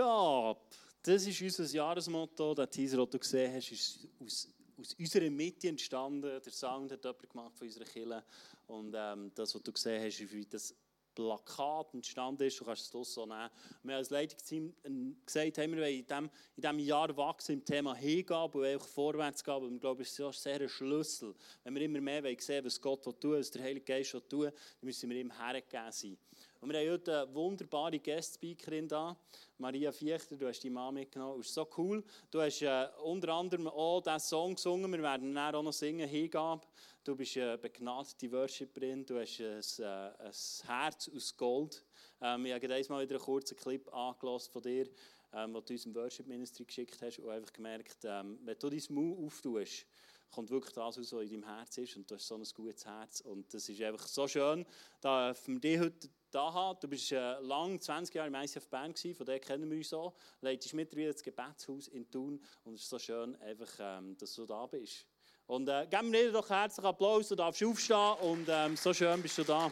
[0.00, 0.60] Hingabe.
[1.02, 2.54] Das ist unser Jahresmotto.
[2.54, 6.40] Der Teaser, den du gesehen hast, ist aus, aus unserer Mitte entstanden.
[6.44, 8.24] Der Sound hat jemand gemacht von unserer Kirche.
[8.66, 10.74] Und ähm, das, was du gesehen hast, ist wie das
[11.14, 12.60] Plakat entstanden ist.
[12.60, 13.50] Du kannst es so nehmen.
[13.82, 17.94] Wir als Leitungsteam ähm, gesagt, haben wir in diesem, in diesem Jahr wachsen im Thema
[17.94, 19.54] Hingabe und auch vorwärts gehen.
[19.54, 21.34] Und ich glaube, das ist sehr ein Schlüssel.
[21.64, 25.10] Wenn wir immer mehr sehen was Gott tun was der Heilige Geist tun dann müssen
[25.10, 26.16] wir ihm hergegeben sein.
[26.62, 29.16] Und wir haben heute eine wunderbare Guest-Speakerin da,
[29.56, 30.36] Maria Fichter.
[30.36, 31.38] Du hast die Mama mitgenommen.
[31.38, 32.04] Das ist so cool.
[32.30, 34.92] Du hast äh, unter anderem auch diesen Song gesungen.
[34.92, 36.66] Wir werden dann auch noch singen, Hingabe.
[37.02, 39.06] Du bist eine begnadete Worshipperin.
[39.06, 40.32] Du hast ein, äh, ein
[40.66, 41.82] Herz aus Gold.
[42.20, 44.86] Ähm, ich habe einmal wieder einen kurzen Clip angelassen von dir,
[45.32, 48.68] ähm, den du uns im Worship Ministry geschickt hast und einfach gemerkt, ähm, wenn du
[48.68, 49.86] dein Mund auftust,
[50.30, 52.84] kommt wirklich das raus, was in deinem Herz ist und du hast so ein gutes
[52.84, 54.66] Herz und das ist einfach so schön,
[55.00, 56.78] da für dich heute da haben.
[56.80, 59.88] Du bist äh, lang, 20 Jahre im ICF Bern gewesen, von dem kennen wir uns
[59.88, 60.14] so.
[60.40, 64.46] Leitest mittlerweile das Gebetshaus in Thun und es ist so schön, einfach, ähm, dass du
[64.46, 65.06] da bist.
[65.46, 69.20] Und äh, geben wir dir doch herzlichen Applaus, du darfst aufstehen und ähm, so schön
[69.20, 69.70] bist du da.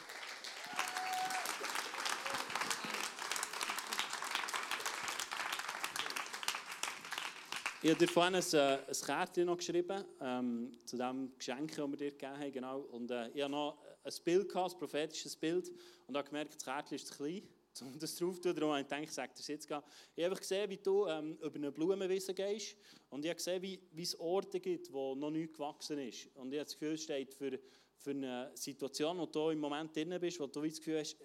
[7.81, 11.89] Ich habe dir vorhin ein, äh, ein Kärtchen noch geschrieben, ähm, zu dem Geschenk, das
[11.89, 12.53] wir dir gegeben haben.
[12.53, 12.81] Genau.
[12.81, 15.71] Und äh, ich habe noch ein Bild gehabt, ein prophetisches Bild.
[16.07, 17.43] Und habe gemerkt, das Kärtchen ist zu klein,
[17.81, 18.55] um das drauf zu tun.
[18.55, 19.69] Darum habe ich gedacht, ich sage das jetzt.
[20.17, 22.77] Ich habe gesehen, wie du ähm, über eine Blumenwiese gehst.
[23.11, 26.29] Und ich habe gesehen, wie, wie es Orte gibt, wo noch nichts gewachsen ist.
[26.35, 27.59] Und ich habe das Gefühl, es steht für,
[27.97, 31.17] für eine Situation, wo du im Moment drin bist, wo du das Gefühl hast,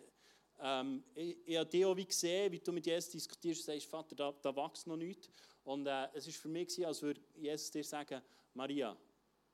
[0.60, 3.90] ähm, ich, ich habe dich auch wie gesehen, wie du mit Jesus diskutierst und sagst,
[3.90, 5.30] Vater, da, da wächst noch nichts.
[5.64, 8.22] Und äh, es war für mich, als würde Jesus dir sagen,
[8.54, 8.96] Maria,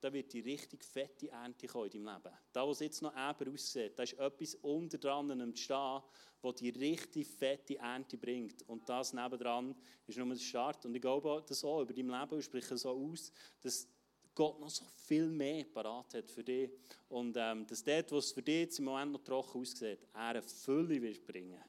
[0.01, 2.35] da wird die richtig fette Ernte kommen in deinem Leben.
[2.53, 6.01] Da, wo es jetzt noch eben aussieht, da ist etwas unter dran Stehen,
[6.41, 8.67] das die richtig fette Ernte bringt.
[8.67, 9.75] Und das nebendran
[10.07, 10.85] ist nur der Start.
[10.85, 13.87] Und ich glaube das auch über dein Leben und spreche so aus, dass
[14.33, 16.69] Gott noch so viel mehr parat hat für dich.
[17.09, 20.19] Und ähm, dass dort, wo es für dich jetzt im Moment noch trocken aussieht, er
[20.29, 21.61] eine Fülle wird bringen.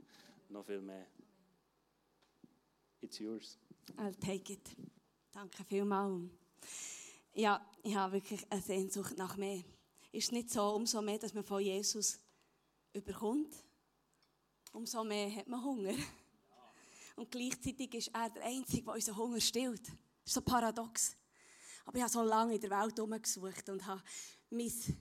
[0.49, 1.07] Noch viel mehr.
[3.01, 3.59] It's yours.
[3.97, 4.77] I'll take it.
[5.33, 6.31] Danke vielmals.
[7.33, 9.63] Ja, ich habe wirklich eine Sehnsucht nach mehr.
[10.13, 12.19] Ist nicht so, umso mehr, dass man von Jesus
[12.93, 13.55] überkommt,
[14.73, 15.95] umso mehr hat man Hunger.
[17.17, 19.87] Und gleichzeitig ist er der Einzige, der unseren Hunger stillt.
[19.89, 19.95] Das
[20.27, 21.17] ist so paradox.
[21.91, 24.01] Aber ich habe so lange in der Welt herumgesucht und habe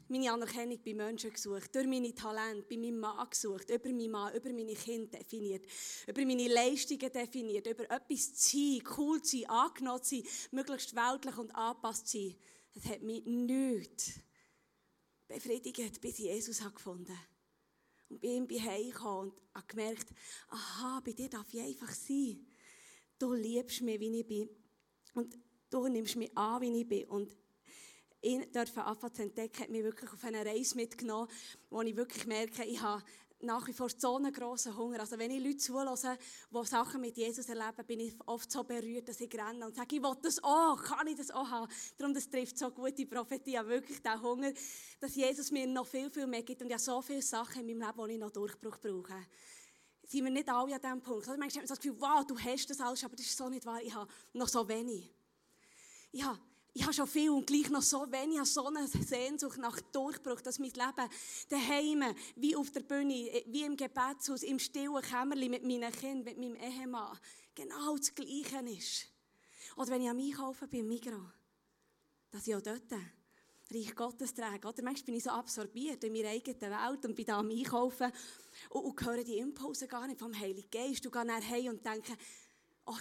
[0.09, 4.35] meine Anerkennung bei Menschen gesucht, durch meine Talente, bei meinem Mann gesucht, über meinen Mann,
[4.35, 5.67] über meine Kinder definiert,
[6.07, 10.95] über meine Leistungen definiert, über etwas zu sein, cool zu sein, angenommen zu sein, möglichst
[10.95, 12.35] weltlich und angepasst zu sein.
[12.73, 14.23] Das hat mich nicht
[15.27, 17.27] befriedigt, bis ich Jesus gefunden habe.
[18.09, 20.07] Und bei ihm bin ich und habe gemerkt,
[20.47, 22.47] aha, bei dir darf ich einfach sein.
[23.19, 24.49] Du liebst mich, wie ich bin.
[25.13, 25.37] Und
[25.69, 27.05] du nimmst mich an, wie ich bin.
[27.05, 27.35] Und
[28.21, 31.29] ihn dürfen anfangen zu entdecken, hat mich wirklich auf eine Reise mitgenommen,
[31.69, 33.03] wo ich wirklich merke, ich habe
[33.41, 34.99] nach wie vor so einen grossen Hunger.
[34.99, 36.17] Also wenn ich Leute zulasse,
[36.51, 39.95] die Sachen mit Jesus erleben, bin ich oft so berührt, dass ich renne und sage,
[39.95, 41.71] ich will das auch, kann ich das auch haben.
[41.97, 44.51] Darum, das trifft so gut die Prophetie, ja wirklich den Hunger,
[44.99, 47.87] dass Jesus mir noch viel, viel mehr gibt und ja so viele Sachen in meinem
[47.87, 49.25] Leben, wo ich noch Durchbruch brauche.
[50.03, 51.27] Sind wir nicht alle an diesem Punkt?
[51.27, 53.47] Also manchmal hat man das Gefühl, wow, du hast das alles, aber das ist so
[53.47, 55.13] nicht wahr, ich habe noch so wenig.
[56.21, 56.39] Habe
[56.73, 59.81] ich habe schon viel und gleich noch so wenig, ich habe so eine Sehnsucht nach
[59.91, 61.09] Durchbruch, dass mein Leben
[61.49, 66.37] daheim, wie auf der Bühne, wie im Gebetshaus, im stillen Kämmerli mit meinen Kindern, mit
[66.37, 67.17] meinem Ehemann,
[67.55, 69.07] genau das Gleiche ist.
[69.75, 71.31] Oder wenn ich am Einkaufen bin, im Migros,
[72.31, 72.93] dass ich auch dort
[73.71, 74.67] Reich Gottes trage.
[74.67, 78.11] Oder manchmal bin ich so absorbiert in meiner eigenen Welt und bin da am Einkaufen
[78.69, 81.85] und, und höre die Impulse gar nicht vom Heiligen Geist und gehe nach Hause und
[81.85, 82.13] denke,
[82.85, 82.97] oh,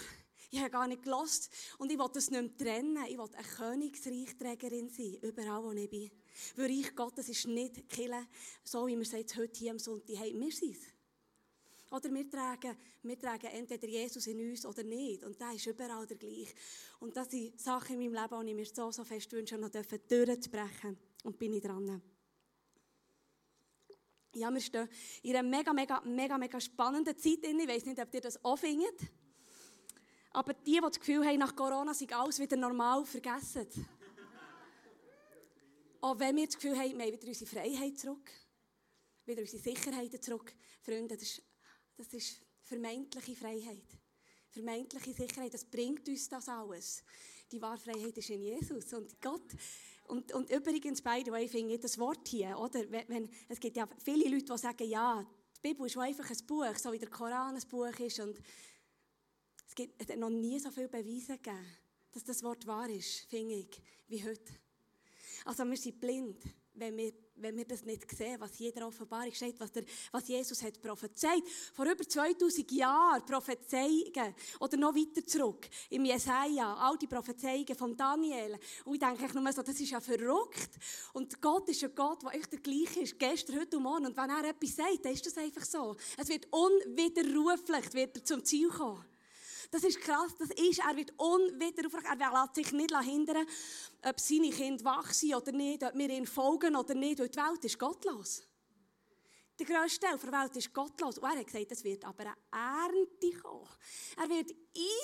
[0.51, 1.51] ich habe gar nicht gelost.
[1.79, 3.05] Und ich will das nicht mehr trennen.
[3.09, 6.11] Ich will eine Königsreichträgerin sein, überall, wo ich bin.
[6.57, 8.27] Weil Reich Gottes ist nicht killen,
[8.65, 10.41] so wie wir es heute hier am Sonntag haben.
[10.41, 10.79] Wir sind.
[11.91, 15.25] Oder wir tragen, wir tragen entweder Jesus in uns oder nicht.
[15.25, 16.55] Und der ist überall der gleich.
[17.01, 19.71] Und das sind Sachen in meinem Leben, die ich mir so, so fest wünsche, noch
[19.71, 20.99] durchzubrechen.
[21.25, 22.03] Und bin ich dran.
[24.35, 24.89] Ja, wir stehen
[25.23, 27.59] in einer mega, mega, mega, mega spannenden Zeit drin.
[27.61, 29.01] Ich weiß nicht, ob ihr das auch findet.
[30.31, 33.67] Aber die, die das Gefühl haben, nach Corona sei alles wieder normal, vergessen.
[36.01, 38.31] Auch wenn wir das Gefühl haben, wir haben wieder unsere Freiheit zurück,
[39.25, 40.55] wieder unsere Sicherheit zurück.
[40.81, 41.43] Freunde, das ist,
[41.97, 43.87] das ist vermeintliche Freiheit.
[44.51, 47.03] Vermeintliche Sicherheit, das bringt uns das alles.
[47.51, 48.93] Die wahre Freiheit ist in Jesus.
[48.93, 49.55] Und Gott,
[50.05, 52.91] und, und übrigens, by the way, finde ich das Wort hier, oder?
[52.91, 55.27] Wenn, wenn, es gibt ja viele Leute, die sagen, ja,
[55.57, 58.21] die Bibel ist einfach ein Buch, so wie der Koran ein Buch ist.
[58.21, 58.41] Und
[59.79, 61.67] gibt, noch nie so viele Beweise gegeben,
[62.13, 64.53] dass das Wort wahr ist, finde ich, wie heute.
[65.45, 66.43] Also wir sind blind,
[66.75, 70.63] wenn wir, wenn wir das nicht sehen, was jeder Offenbarung steht, was, der, was Jesus
[70.63, 71.43] hat prophezeit.
[71.75, 74.35] Vor über 2000 Jahren Prophezeiungen.
[74.61, 78.59] Oder noch weiter zurück, im Jesaja, all die Prophezeiungen von Daniel.
[78.85, 80.71] Und ich denke nur so, das ist ja verrückt.
[81.13, 84.07] Und Gott ist ein Gott, der echt der gleiche ist, gestern, heute und morgen.
[84.07, 85.97] Und wenn er etwas sagt, dann ist das einfach so.
[86.17, 89.05] Es wird unwiderruflich wird er zum Ziel kommen.
[89.71, 93.47] Das ist krass, das ist, er wird unwiderruflich, er lässt sich nicht hindern,
[94.03, 97.37] ob seine Kinder wach sind oder nicht, ob wir ihm folgen oder nicht, weil die
[97.39, 98.43] Welt ist gottlos.
[99.59, 101.19] Der grösste Teil der Welt ist gottlos.
[101.19, 103.69] Und er hat gesagt, es wird aber eine Ernte kommen.
[104.17, 104.55] Er wird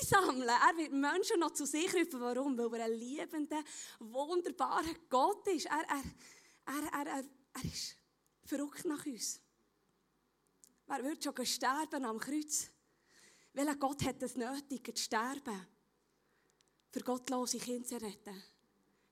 [0.01, 2.21] einsammeln, er wird Menschen noch zu sich rufen.
[2.21, 2.57] Warum?
[2.57, 3.63] Weil er ein liebender,
[3.99, 5.67] wunderbarer Gott ist.
[5.67, 6.03] Er, er,
[6.67, 7.25] er, er,
[7.55, 7.97] er ist
[8.45, 9.41] verrückt nach uns.
[10.87, 12.71] Wer würde schon sterben am Kreuz?
[13.55, 15.67] Welcher Gott hat es nötig, zu sterben?
[16.91, 18.43] Für gottlose Kinder zu retten.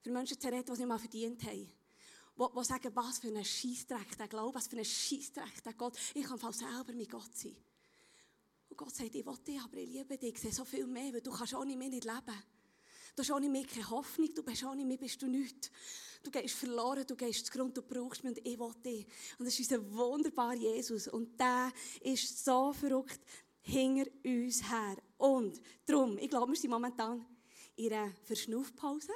[0.03, 1.73] Für Menschen zu retten, die es mal verdient haben.
[2.37, 5.97] Die, sagen, was für ein Scheissdreck der Glaube, was für ein Scheissdreck der Gott.
[6.15, 7.57] Ich kann fast selber mein Gott sein.
[8.69, 10.35] Und Gott sagt, ich will dich, aber ich liebe dich.
[10.35, 12.43] Ich sehe so viel mehr, weil du kannst ohne mich nicht leben.
[13.15, 15.71] Du hast ohne mich keine Hoffnung, du bist ohne mich bist du nichts.
[16.23, 19.07] Du gehst verloren, du gehst zu Grund, du brauchst mich und ich will dich.
[19.39, 21.09] Und das ist unser wunderbarer Jesus.
[21.09, 23.21] Und der ist so verrückt
[23.63, 24.97] hinter uns her.
[25.17, 27.25] Und darum, ich glaube, wir sind momentan
[27.77, 29.13] in einer Verschnaufpause,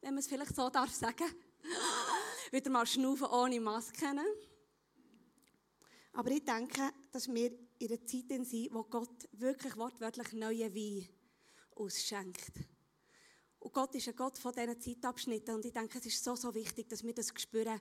[0.00, 1.26] wenn man es vielleicht so darf sagen.
[2.50, 4.06] Wieder mal schnaufen ohne Maske.
[6.12, 11.08] Aber ich denke, dass wir in einer Zeit sind, wo Gott wirklich wortwörtlich neue Wein
[11.76, 12.52] ausschenkt.
[13.60, 15.54] Und Gott ist ein Gott von diesen Zeitabschnitten.
[15.54, 17.78] Und ich denke, es ist so, so wichtig, dass wir das spüren.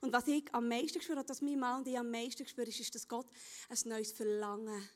[0.00, 2.80] Und was ich am meisten spüre, dass mein Mann und ich am meisten spüren, ist,
[2.80, 3.26] ist, dass Gott
[3.68, 4.88] ein neues Verlangen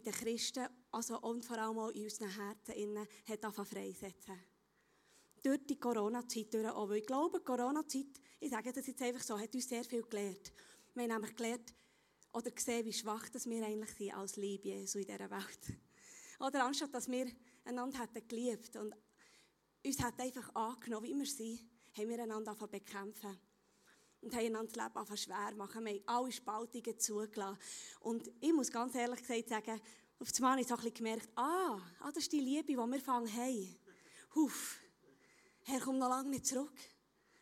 [0.00, 4.38] bei den Christen, also und vor allem auch in unseren Herzen hat angefangen freisetzen.
[5.42, 6.88] Durch die Corona-Zeit auch.
[6.88, 10.02] Weil ich glaube, die Corona-Zeit, ich sage das jetzt einfach so, hat uns sehr viel
[10.02, 10.52] gelernt.
[10.94, 11.74] Wir haben nämlich gelernt,
[12.32, 15.72] oder gesehen, wie schwach dass wir eigentlich sind als Liebe Jesu in dieser Welt.
[16.40, 17.26] Oder anstatt, dass wir
[17.64, 18.94] einander hätten geliebt und
[19.84, 21.62] uns hätten einfach angenommen, wie wir sind,
[21.96, 23.38] haben wir einander bekämpfen
[24.20, 25.84] und haben einander das Leben einfach schwer machen.
[25.84, 27.58] Wir haben alle Spaltungen zugelassen.
[28.00, 29.80] Und ich muss ganz ehrlich gesagt sagen,
[30.18, 33.76] auf einmal habe ich gemerkt, ah, ah, das ist die Liebe, die wir fangen haben.
[34.34, 34.78] Huf,
[35.64, 36.72] Herr, komm noch lange nicht zurück.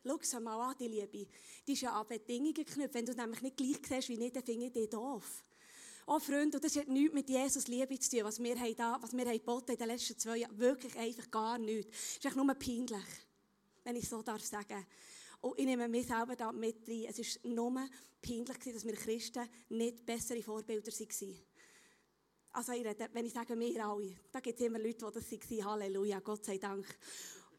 [0.06, 1.26] Schau es mal an, die Liebe.
[1.66, 2.94] Die ist ja an Bedingungen geknüpft.
[2.94, 5.44] Wenn du nämlich nicht gleich siehst wie nicht, dann finde ich dich doof.
[6.06, 9.14] Oh Freunde, das hat nichts mit Jesus Liebe zu tun, was wir haben da, was
[9.14, 10.58] wir haben in den letzten zwei Jahren.
[10.58, 11.96] Wirklich einfach gar nichts.
[11.96, 13.06] Es ist echt nur peinlich,
[13.84, 14.86] wenn ich so darf sagen.
[15.44, 17.04] Und ich nehme mich selber da mit rein.
[17.06, 17.88] Es war nur
[18.22, 21.36] peinlich, dass wir Christen nicht bessere Vorbilder waren.
[22.52, 25.50] Also ich rede, wenn ich sage, wir alle, da gibt es immer Leute, die das
[25.50, 25.64] waren.
[25.66, 26.86] Halleluja, Gott sei Dank.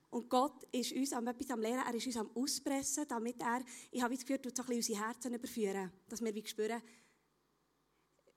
[0.10, 3.64] Und Gott ist uns am etwas am Lehren, er ist uns am Auspressen, damit er,
[3.92, 6.82] ich habe das Gefühl, so ein bisschen unsere Herzen überführen, dass wir wie spüren,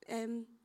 [0.09, 0.58] ähm,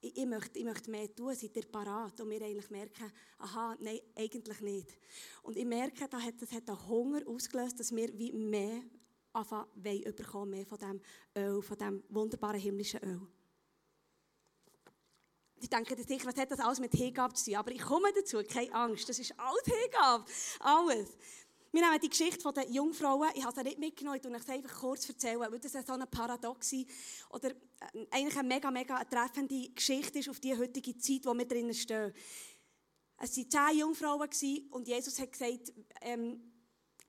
[0.00, 2.20] ich, ich, möchte, ich möchte mehr tun, seid ihr parat?
[2.20, 4.98] Und wir eigentlich merken, aha, nein, eigentlich nicht.
[5.42, 8.82] Und ich merke, das hat, das hat einen Hunger ausgelöst, dass wir wie mehr
[9.32, 9.66] anfangen
[10.16, 11.00] bekommen, mehr von diesem
[11.36, 13.20] Öl, von diesem wunderbaren himmlischen Öl.
[15.62, 17.56] Ich denke sicher, was hat das alles mit Hingabe zu tun?
[17.56, 20.24] Aber ich komme dazu, keine Angst, das ist alles Hingabe,
[20.60, 21.08] alles.
[21.72, 24.80] Wir nehmen die Geschichte der Jungfrauen, ich habe sie nicht mitgenommen, ich erzähle es einfach
[24.80, 26.74] kurz, erzählen, weil das so eine Paradox
[27.30, 31.46] oder äh, eigentlich eine mega, mega treffende Geschichte ist auf die heutige Zeit, wo wir
[31.46, 32.12] drinnen stehen.
[33.18, 34.28] Es waren zehn Jungfrauen
[34.70, 36.49] und Jesus hat gesagt, ähm,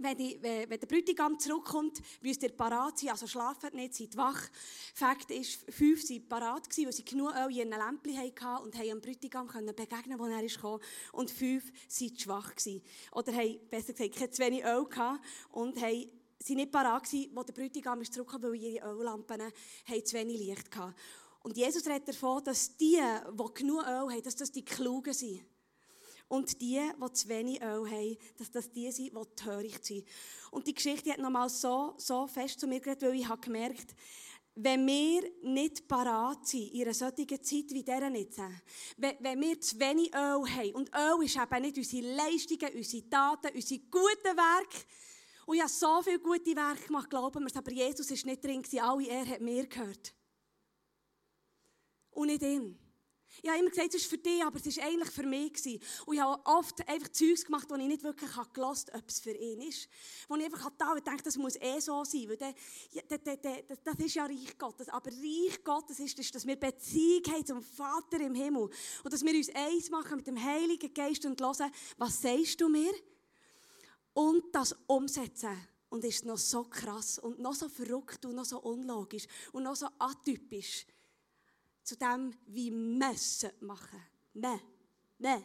[0.03, 4.49] wenn, die, wenn, der Bräutigam zurückkommt, müsst ihr parat sein, also schlafen nicht, seid wach.
[4.93, 9.01] Fakt ist, fünf waren parat weil sie genug Öl in ihren Lämpchen hatten und dem
[9.01, 10.79] Bräutigam begegnen als er kam.
[11.11, 12.81] Und fünf waren schwach gewesen.
[13.11, 14.87] Oder haben, besser gesagt, keine zu wenig Öl
[15.51, 16.09] und haben
[16.43, 19.41] sind nicht parat als der Bräutigam zurückkam, weil ihre Öllampen
[20.05, 20.95] zu wenig Licht hatten.
[21.43, 25.43] Und Jesus redet davon, dass die, die genug Öl haben, dass das die Klugen sind.
[26.31, 30.07] Und die, die zu wenig Öl haben, dass das die sind, die töricht sind.
[30.49, 33.93] Und die Geschichte hat nochmal so, so fest zu mir geredet, weil ich habe gemerkt,
[34.55, 38.37] wenn wir nicht parat sind, in einer solchen Zeit wie dieser nicht,
[38.95, 43.09] wenn, wenn wir zu wenig Öl haben, und Öl ist eben nicht unsere Leistungen, unsere
[43.09, 44.85] Taten, unsere guten Werke,
[45.45, 48.41] und ich habe so viele gute Werke gemacht, glauben wir es, aber Jesus ist nicht
[48.41, 50.13] drin, alle er hat mir gehört.
[52.11, 52.77] Und nicht ihm.
[53.43, 55.53] Ich habe immer gesagt, es ist für dich, aber es war eigentlich für mich.
[55.53, 55.79] Gewesen.
[56.05, 59.19] Und ich habe oft einfach Zeugs gemacht, wo ich nicht wirklich gelost habe, ob es
[59.19, 59.89] für ihn ist.
[60.27, 62.29] Wo ich einfach da denke, das muss eh so sein.
[62.29, 62.53] Weil der,
[63.09, 64.89] der, der, der, das ist ja Reich Gottes.
[64.89, 68.69] Aber Reich Gottes ist, ist, dass wir Beziehung haben zum Vater im Himmel.
[69.03, 72.69] Und dass wir uns eins machen mit dem Heiligen Geist und hören, was sagst du
[72.69, 72.93] mir?
[74.13, 75.57] Und das umsetzen.
[75.89, 79.75] Und ist noch so krass und noch so verrückt und noch so unlogisch und noch
[79.75, 80.85] so atypisch
[81.91, 84.01] zu dem, wie wir es machen.
[84.33, 84.61] Nein,
[85.19, 85.43] nein,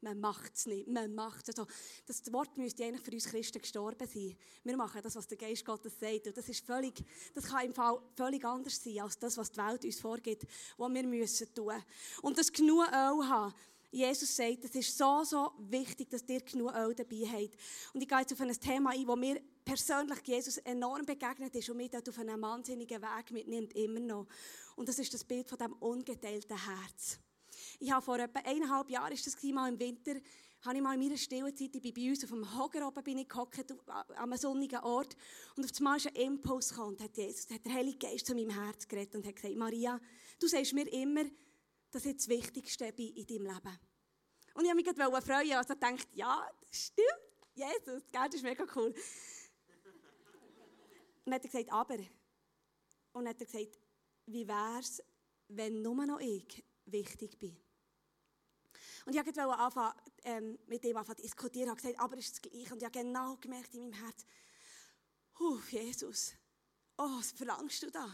[0.00, 1.58] man macht es nicht, man macht es.
[1.58, 1.70] Also,
[2.06, 4.34] das Wort müsste eigentlich für uns Christen gestorben sein.
[4.64, 6.28] Wir machen das, was der Geist Gottes sagt.
[6.28, 9.58] Und das, ist völlig, das kann im Fall völlig anders sein, als das, was die
[9.58, 10.46] Welt uns vorgibt,
[10.78, 11.74] was wir müssen tun.
[12.22, 13.54] Und das genug Öl haben,
[13.90, 17.54] Jesus sagt, es ist so, so wichtig, dass ihr genug Öl dabei habt.
[17.92, 21.68] Und ich gehe jetzt auf ein Thema ein, wo mir persönlich Jesus enorm begegnet ist
[21.68, 24.26] und mich dort auf einen wahnsinnigen Weg mitnimmt, immer noch.
[24.82, 27.20] Und das ist das Bild von dem ungeteilten Herz.
[27.78, 30.16] Ich habe vor etwa eineinhalb Jahren, ist das mal im Winter,
[30.62, 33.04] habe ich mal in meiner stillen Zeit, ich bin bei uns auf dem Hocker oben,
[33.04, 35.16] bin ich gehockt, an einem sonnigen Ort,
[35.54, 38.34] und auf einmal ist ein Impuls gekommen, und hat, Jesus, hat der Heilige Geist zu
[38.34, 40.00] meinem Herz geredet und hat gesagt, Maria,
[40.40, 41.26] du sagst mir immer,
[41.92, 43.78] dass ich das Wichtigste bin in deinem Leben.
[44.54, 47.06] Und ich habe mich freuen, also gedacht, ja, das stimmt,
[47.54, 48.92] Jesus, das ist mega cool.
[51.24, 51.98] Und dann hat er gesagt, aber.
[53.12, 53.78] Und dann hat er gesagt,
[54.32, 55.02] wie wäre es,
[55.48, 57.56] wenn nur noch ich wichtig bin?
[59.04, 61.64] Und ich wollte anfangen, ähm, mit dem anfangen zu diskutieren.
[61.64, 62.72] Ich habe gesagt, aber es ist das Gleiche.
[62.72, 64.24] Und ich habe genau gemerkt in meinem Herz,
[65.38, 66.32] huh, Jesus,
[66.98, 68.08] oh, was verlangst du da?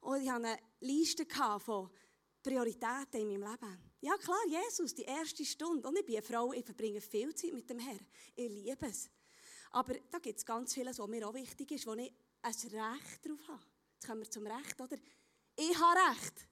[0.00, 1.26] Und ich hatte eine Liste
[1.60, 1.90] von
[2.42, 3.78] Prioritäten in meinem Leben.
[4.00, 5.88] Ja klar, Jesus, die erste Stunde.
[5.88, 8.06] Und ich bin eine Frau, ich verbringe viel Zeit mit dem Herrn.
[8.34, 9.08] Ich liebe es.
[9.70, 12.12] Aber da gibt es ganz vieles, was mir auch wichtig ist, wo ich
[12.42, 13.73] ein Recht darauf habe.
[14.06, 14.96] Kommen wir zum Recht, oder?
[15.56, 16.46] Ich habe Recht.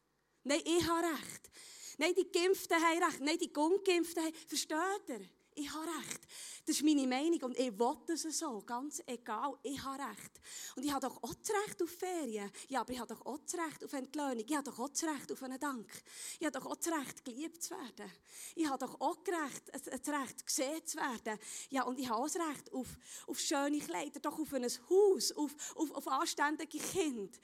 [0.44, 1.50] Nein, ich habe Recht.
[1.98, 3.20] Nein, die Geimpften haben Recht.
[3.20, 4.34] Nein, die Ungeimpften haben...
[4.46, 5.28] Versteht ihr?
[5.54, 6.20] Ich habe Recht.
[6.64, 9.58] Das ist meine Meinung und ich will es so, ganz egal.
[9.62, 10.40] Ich habe Recht.
[10.76, 12.50] Und ich habe doch auch das Recht auf Ferien.
[12.68, 14.44] Ja, aber ich habe doch auch das Recht auf Entlöhnung.
[14.46, 15.90] Ich habe doch auch das Recht auf einen Dank.
[16.38, 18.10] Ich habe doch auch das Recht, geliebt zu werden.
[18.54, 21.38] Ich habe doch auch das Recht gesehen zu werden.
[21.70, 22.86] Ja, und ich habe auch das Recht auf,
[23.26, 27.38] auf schöne Kleider, doch auf ein Haus, auf, auf, auf anständige Kinder,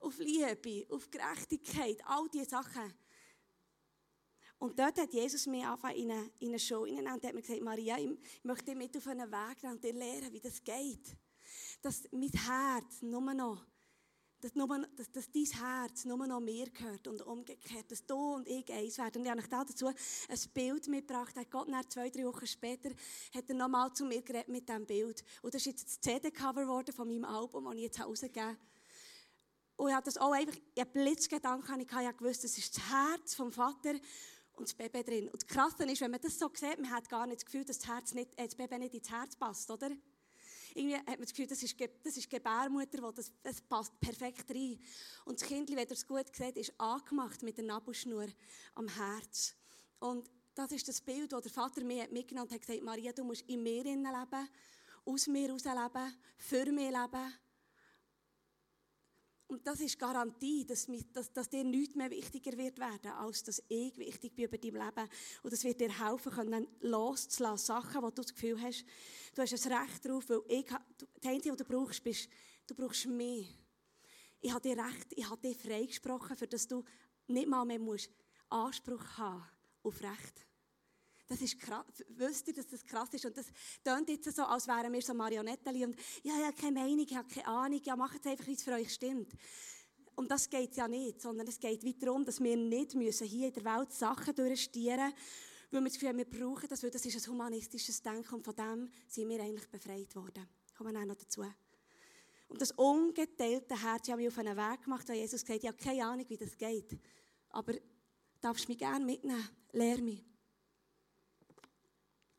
[0.00, 2.94] auf Liebe, auf Gerechtigkeit, all diese Sachen.
[4.58, 7.42] Und dort hat Jesus mich einfach in eine, in eine Show hinein und hat mir
[7.42, 8.08] gesagt, Maria, ich
[8.42, 11.16] möchte dich mit auf einen Weg nehmen und dir lernen, wie das geht.
[11.82, 13.66] Dass mein Herz nur noch,
[14.40, 18.48] dass, nur, dass, dass dein Herz nur noch mir gehört und umgekehrt, dass du und
[18.48, 19.18] ich eins werden.
[19.18, 19.94] Und ich habe dazu ein
[20.54, 21.34] Bild mitgebracht.
[21.50, 22.90] Gott nach zwei, drei Wochen später
[23.34, 25.22] hat er nochmal zu mir geredet mit diesem Bild.
[25.42, 28.58] Und das ist jetzt das CD-Cover geworden von meinem Album, das ich jetzt rausgegeben habe.
[29.76, 33.34] Und ich hatte das auch einfach, einen Blitzgedanken, ich habe gewusst, das ist das Herz
[33.34, 33.92] vom Vater
[34.56, 35.28] und das Baby drin.
[35.28, 37.64] Und das Krasse ist, wenn man das so sieht, man hat gar nicht das Gefühl,
[37.64, 39.90] dass das, Herz nicht, äh, das Baby nicht ins Herz passt, oder?
[40.74, 44.50] Irgendwie hat man das Gefühl, das ist, das ist Gebärmutter, wo das, das passt perfekt
[44.50, 44.78] rein.
[45.24, 48.26] Und das Kind, wenn ihr es gut sieht, ist angemacht mit der Nabelschnur
[48.74, 49.54] am Herz.
[50.00, 53.24] Und das ist das Bild, das der Vater mir mitgenommen hat, hat gesagt, Maria, du
[53.24, 54.48] musst in mir leben,
[55.04, 57.34] aus mir heraus leben, für mich leben
[59.48, 63.62] und das ist Garantie, dass, dass, dass dir nichts mehr wichtiger wird werden, als dass
[63.68, 65.08] ich wichtig bin über dein Leben.
[65.42, 67.66] Und das wird dir helfen können, loszulassen.
[67.66, 68.84] Sachen, wo du das Gefühl hast,
[69.34, 72.28] du hast ein Recht darauf, weil ich, das Einzige, was du brauchst, bist,
[72.66, 73.44] du brauchst mehr.
[74.40, 76.84] Ich habe dir Recht, ich habe dir freigesprochen, für dass du
[77.28, 78.10] nicht mal mehr musst
[78.48, 79.44] Anspruch haben
[79.82, 80.45] auf Recht.
[81.28, 82.04] Das ist krass.
[82.08, 83.24] Wisst ihr, dass das krass ist?
[83.26, 83.46] Und das
[83.82, 87.28] klingt jetzt so, als wären wir so Marionetten und ja, ja, keine Meinung, ich habe
[87.28, 89.32] keine Ahnung, ja, macht es einfach, wie es für euch stimmt.
[90.14, 93.48] Und das geht ja nicht, sondern es geht weiter darum, dass wir nicht müssen hier
[93.48, 95.12] in der Welt Sachen durchstieren
[95.70, 98.44] weil wir das Gefühl haben, wir brauchen das, weil das ist ein humanistisches Denken und
[98.44, 100.48] von dem sind wir eigentlich befreit worden.
[100.76, 101.42] Kommen wir auch noch dazu.
[102.48, 105.64] Und das ungeteilte Herz, ich habe mich auf einen Weg gemacht, wo Jesus gesagt hat,
[105.64, 106.96] ich habe keine Ahnung, wie das geht,
[107.50, 107.74] aber
[108.40, 110.24] darfst mich gerne mitnehmen, lehr mich.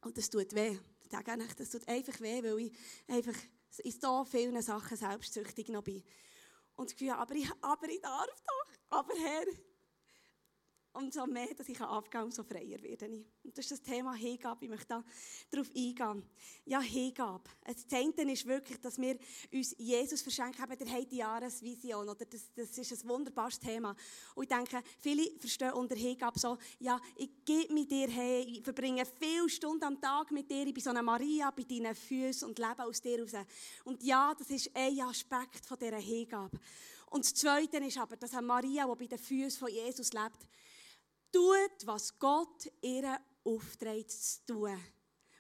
[0.08, 0.80] Und das tut weh.
[1.02, 2.72] Ich sage nicht, das tut einfach weh, weil ich
[3.10, 3.36] einfach
[3.84, 6.02] in so vielen Sachen selbstsüchtig noch bin.
[6.78, 8.98] Und ich Gefühl, aber ich, aber ich darf doch.
[8.98, 9.46] Aber Herr,
[10.98, 13.26] und so mehr, dass ich aufgehen umso freier werde ich.
[13.44, 14.66] Und das ist das Thema Hingabe.
[14.66, 15.04] Ich möchte da
[15.52, 16.24] darauf eingehen.
[16.66, 17.44] Ja, Hingabe.
[17.66, 19.18] Das eine ist wirklich, dass wir
[19.54, 22.10] uns Jesus verschenken haben, der hat die Jahresvision.
[22.10, 23.96] Oder das, das ist ein wunderbares Thema.
[24.36, 28.64] Und ich denke, viele verstehen unter Hingabe so, ja, ich gebe mit dir her, ich
[28.64, 32.48] verbringe viele Stunden am Tag mit dir, ich bin so eine Maria bei deinen Füßen
[32.48, 33.34] und lebe aus dir raus.
[33.86, 36.60] Und ja, das ist ein Aspekt von dieser Hingabe.
[37.10, 40.48] Und das Zweite ist aber, dass eine Maria, die bei den Füßen von Jesus lebt,
[41.32, 44.78] tut, was Gott ihr aufträgt zu tun.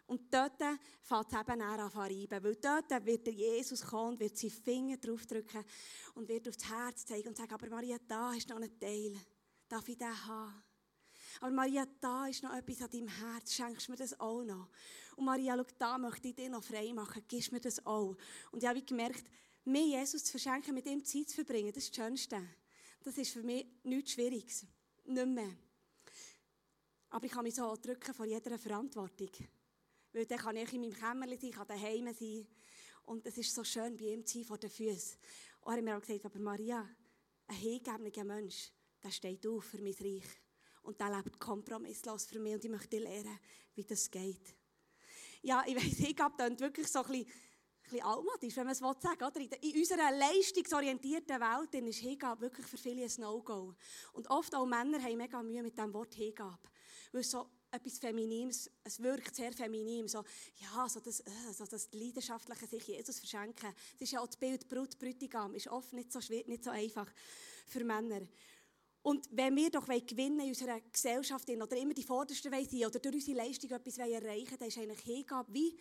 [0.08, 0.58] Und dort
[1.01, 2.44] fängt es eben an zu reiben.
[2.44, 5.65] Weil dort wird Jesus kommen und wird seine Finger draufdrücken
[6.15, 9.13] und wird aufs Herz zeigen und sagen, aber Maria, da ist noch ein Teil.
[9.67, 10.63] Darf ich den haben?
[11.41, 13.53] Aber Maria, da ist noch etwas an deinem Herz.
[13.53, 14.70] Schenkst mir das auch noch?
[15.17, 17.24] Und Maria, schau, da möchte ich dir noch frei machen.
[17.27, 18.15] Gibst mir das auch?
[18.51, 19.25] Und ich habe gemerkt,
[19.65, 22.41] mir Jesus zu verschenken, mit ihm Zeit zu verbringen, das ist das Schönste.
[23.03, 24.65] Das ist für mich nichts Schwieriges.
[25.06, 25.66] Nicht mehr.
[27.09, 29.29] Aber ich kann mich so drücken vor jeder Verantwortung.
[30.13, 32.47] Weil dann kann ich in meinem Kämmerchen sein, kann daheim sein.
[33.05, 35.17] Und es ist so schön, bei ihm zu sein, vor den Füßen.
[35.61, 36.87] Und er hat mir auch gesagt, aber Maria,
[37.47, 38.71] ein hingegebener Mensch,
[39.03, 40.25] der steht auf für mein Reich.
[40.83, 43.39] Und der lebt kompromisslos für mich und ich möchte lernen,
[43.75, 44.55] wie das geht.
[45.41, 47.31] Ja, ich weiss, Hingabe klingt wirklich so ein bisschen,
[47.91, 49.49] ein altmodisch, wenn man es sagen will.
[49.61, 53.75] In unserer leistungsorientierten Welt ist Hingabe wirklich für viele ein No-Go.
[54.13, 56.69] Und oft auch Männer haben mega Mühe mit dem Wort Hingabe.
[57.17, 60.24] Weil so etwas Feminines, es wirkt sehr feminin, so,
[60.57, 63.74] ja, so das, äh, so das Leidenschaftliche sich Jesus verschenken.
[63.93, 66.69] Das ist ja auch das Bild Brut, Brütigam, ist oft nicht so, schwer, nicht so
[66.69, 67.12] einfach
[67.65, 68.21] für Männer.
[69.01, 73.15] Und wenn wir doch gewinnen in unserer Gesellschaft oder immer die Vordersten sein oder durch
[73.15, 75.75] unsere Leistung etwas erreichen wollen, dann ist eigentlich Hingabe wie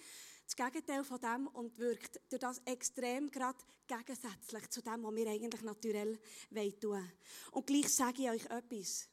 [0.46, 5.26] das Gegenteil von dem und wirkt durch das extrem gerade gegensätzlich zu dem, was wir
[5.28, 6.18] eigentlich naturell
[6.80, 7.12] tun wollen.
[7.50, 9.10] Und gleich sage ich euch etwas.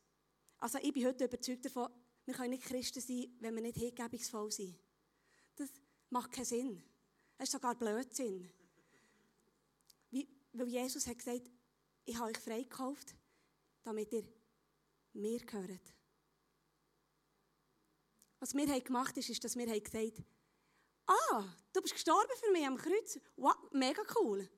[0.59, 1.89] Also ich bin heute überzeugt davon,
[2.25, 4.77] wir können nicht Christen sein, wenn wir nicht hingebungsvoll sind.
[5.55, 5.69] Das
[6.09, 6.83] macht keinen Sinn.
[7.37, 8.49] Das ist sogar Blödsinn.
[10.09, 11.49] Wie, weil Jesus hat gesagt,
[12.05, 13.15] ich habe euch freigekauft,
[13.83, 14.23] damit ihr
[15.13, 15.93] mir gehört.
[18.39, 20.25] Was wir haben gemacht haben, ist, dass wir gesagt haben,
[21.07, 23.19] ah, du bist gestorben für mich am Kreuz.
[23.35, 24.49] Wow, mega cool.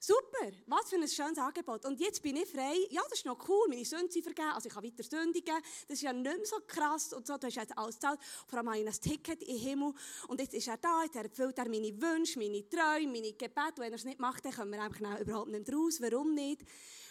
[0.00, 1.84] Super, was für ein schönes Angebot.
[1.84, 2.86] Und jetzt bin ich frei.
[2.90, 5.56] Ja, das ist noch cool, meine Sünden sind vergeben, also ich kann weiter sündigen.
[5.88, 8.20] Das ist ja nicht mehr so krass und so, du hast jetzt alles gezahlt.
[8.46, 9.92] Vor allem habe ich ein Ticket im Himmel
[10.28, 13.78] und jetzt ist er da, jetzt erfüllt er meine Wünsche, meine Träume, meine Gebete.
[13.78, 15.98] Wenn er es nicht macht, dann kommen wir einfach überhaupt nicht raus.
[16.00, 16.62] Warum nicht?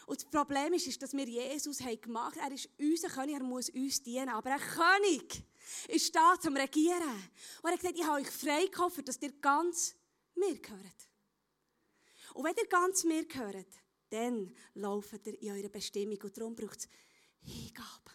[0.06, 2.52] Und das Problem ist, ist dass wir Jesus haben gemacht haben.
[2.52, 4.30] Er ist unser König, er muss uns dienen.
[4.30, 5.44] Aber ein König
[5.90, 7.02] ist da zum Regieren.
[7.62, 9.94] Und er hat gesagt, ich habe euch freigekauft, dass ihr ganz
[10.36, 11.07] mir gehört.
[12.38, 13.66] Und wenn ihr ganz mir gehört,
[14.12, 16.20] dann lauft ihr in eurer Bestimmung.
[16.22, 16.88] Und darum braucht es
[17.42, 18.12] Hingabe.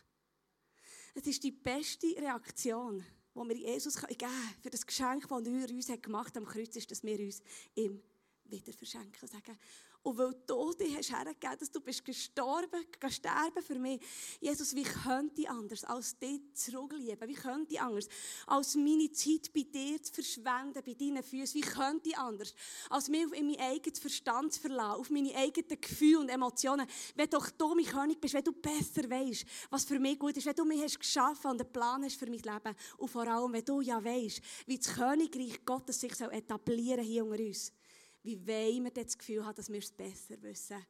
[1.12, 3.04] Es ist die beste Reaktion,
[3.34, 6.76] die wir Jesus geben können für das Geschenk, das er uns gemacht hat am Kreuz,
[6.76, 7.42] ist, dass wir uns
[7.74, 8.00] ihm
[8.44, 9.58] wieder verschenken sagen,
[10.02, 14.00] und weil du dich hast hergegeben, dass du bist gestorben, sterben für mich.
[14.40, 17.28] Jesus, wie könnte ich anders als dich zurücklieben?
[17.28, 18.08] Wie könnte ich anders
[18.46, 21.54] als meine Zeit bei dir zu verschwenden, bei deinen Füßen?
[21.54, 22.54] Wie könnte ich anders
[22.90, 26.86] als mich auf mein eigenes Verstand zu verlassen, auf meine eigenen Gefühle und Emotionen?
[27.14, 30.46] Wenn doch du mein König bist, wenn du besser weißt, was für mich gut ist,
[30.46, 33.52] wenn du mich hast geschaffen und einen Plan hast für mein Leben und vor allem,
[33.52, 37.72] wenn du ja weißt, wie das Königreich Gottes sich etablieren hier unter uns
[38.22, 40.84] wie wollen wir das Gefühl haben, dass wir es besser wissen?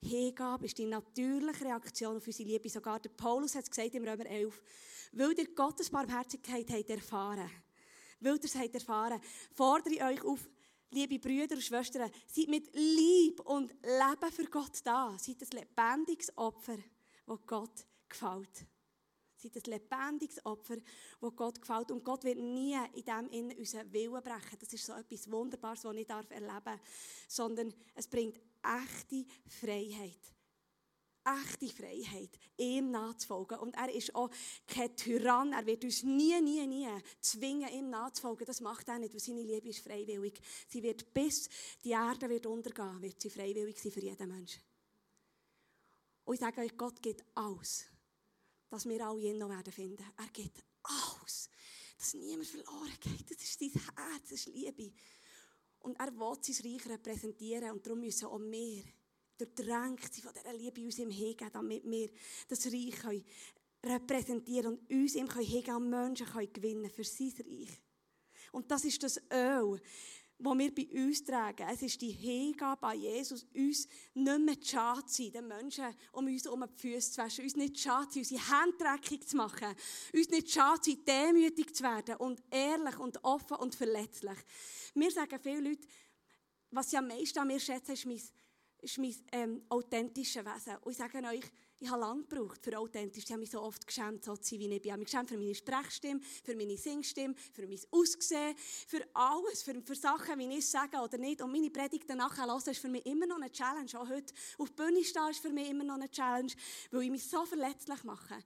[0.00, 2.68] Hingabe ist die natürliche Reaktion auf unsere Liebe.
[2.68, 4.62] Sogar der Paulus hat es gesagt im Römer 11.
[5.12, 7.50] Weil ihr Gottes Barmherzigkeit habt erfahren,
[8.20, 9.20] weil ihr es habt erfahren,
[9.52, 10.48] fordere ich euch auf,
[10.90, 15.16] liebe Brüder und Schwestern, seid mit Lieb und Leben für Gott da.
[15.18, 16.78] Seid ein lebendiges Opfer,
[17.26, 18.66] das Gott gefällt.
[19.42, 20.76] Seid ein lebendiges Opfer,
[21.20, 21.90] das Gott gefällt.
[21.90, 24.58] Und Gott wird nie in dem in unseren Willen brechen.
[24.60, 26.80] Das ist so etwas Wunderbares, was ich erleben darf.
[27.28, 30.20] Sondern es bringt echte Freiheit.
[31.24, 33.58] Echte Freiheit, ihm nachzufolgen.
[33.58, 34.28] Und er ist auch
[34.66, 35.52] kein Tyrann.
[35.52, 36.88] Er wird uns nie, nie, nie
[37.20, 38.44] zwingen, ihm nachzufolgen.
[38.44, 40.40] Das macht er nicht, weil seine Liebe ist freiwillig.
[40.68, 41.48] Sie wird bis
[41.84, 44.62] die Erde wird untergehen, wird sie freiwillig sein für jeden Menschen.
[46.24, 47.91] Und ich sage euch, Gott gibt alles
[48.72, 50.02] dass wir alle ihn noch werden finden.
[50.16, 51.50] Er gibt alles,
[51.98, 53.30] dass niemand verloren geht.
[53.30, 54.90] Das ist sein Herz, das ist Liebe.
[55.80, 58.82] Und er will sein Reich repräsentieren und darum müssen auch wir
[59.36, 62.08] durchdrängt sein von dieser Liebe uns ihm hingeben, damit wir
[62.48, 63.24] das Reich können
[63.84, 67.78] repräsentieren und uns ihm hingeben und Menschen können gewinnen für sein Reich.
[68.52, 69.82] Und das ist das Öl,
[70.42, 71.66] die wir bei uns tragen.
[71.70, 76.26] Es ist die Hingabe an Jesus, uns nicht mehr schade zu sein, den Menschen um
[76.26, 79.36] uns herum die Füße zu waschen, uns nicht schade zu sein, unsere Hände dreckig zu
[79.36, 79.74] machen,
[80.12, 84.38] uns nicht schade zu sein, demütig zu werden und ehrlich und offen und verletzlich.
[84.94, 85.86] Mir sagen viele Leute,
[86.70, 88.20] was sie am meisten an mir schätzen, ist mein
[88.82, 90.76] ist mein ähm, authentisches Wesen.
[90.82, 91.44] Und ich sage euch,
[91.82, 93.24] ich habe lange gebraucht für authentisch.
[93.24, 94.84] Ich habe mich so oft geschämt, so zu sein, wie ich bin.
[94.84, 98.54] Ich habe mich geschämt für meine Sprechstimme, für meine Singstimme, für mein Aussehen,
[98.86, 101.42] für alles, für, für Sachen, wie ich es sage oder nicht.
[101.42, 103.90] Und meine Predigten nachher hören, ist für mich immer noch eine Challenge.
[103.94, 106.52] Auch heute auf der Bühne stehen ist für mich immer noch eine Challenge,
[106.92, 108.38] weil ich mich so verletzlich mache.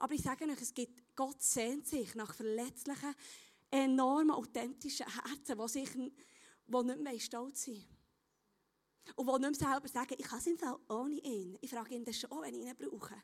[0.00, 3.14] Aber ich sage euch, es gibt, Gott sehnt sich nach verletzlichen,
[3.70, 7.86] enormen, authentischen Herzen, die, sich, die nicht mehr stolz sind.
[9.16, 11.58] Und die nicht mehr selber sagen, ich kann es im Fall ohne ihn.
[11.60, 13.22] Ich frage ihn das schon, wenn ich ihn brauche.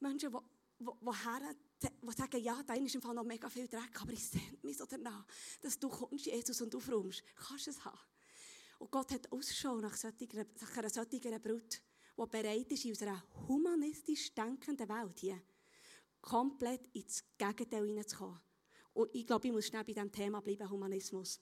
[0.00, 0.86] Menschen, die,
[1.82, 4.58] die, die, sagen, ja, da ist im Fall noch mega viel Dreck, aber ich sehne
[4.62, 5.26] mich so danach,
[5.60, 7.22] dass du kommst, Jesus, und aufräumst.
[7.34, 7.98] Kannst du es haben.
[8.78, 11.80] Und Gott hat Ausschau nach, nach einer solchen Brut,
[12.18, 15.40] die bereit ist, in unserer humanistisch denkenden Welt hier
[16.20, 18.40] komplett ins Gegenteil hineinzukommen.
[18.92, 21.40] Und ich glaube, ich muss schnell bei diesem Thema bleiben, Humanismus.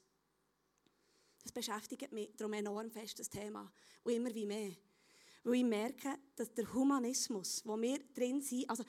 [1.45, 3.71] Das beschäftigt mich darum enorm fest, das Thema.
[4.03, 4.73] Und immer wie mehr.
[5.45, 8.83] Weil ich merke, dass der Humanismus, wo wir drin sind, also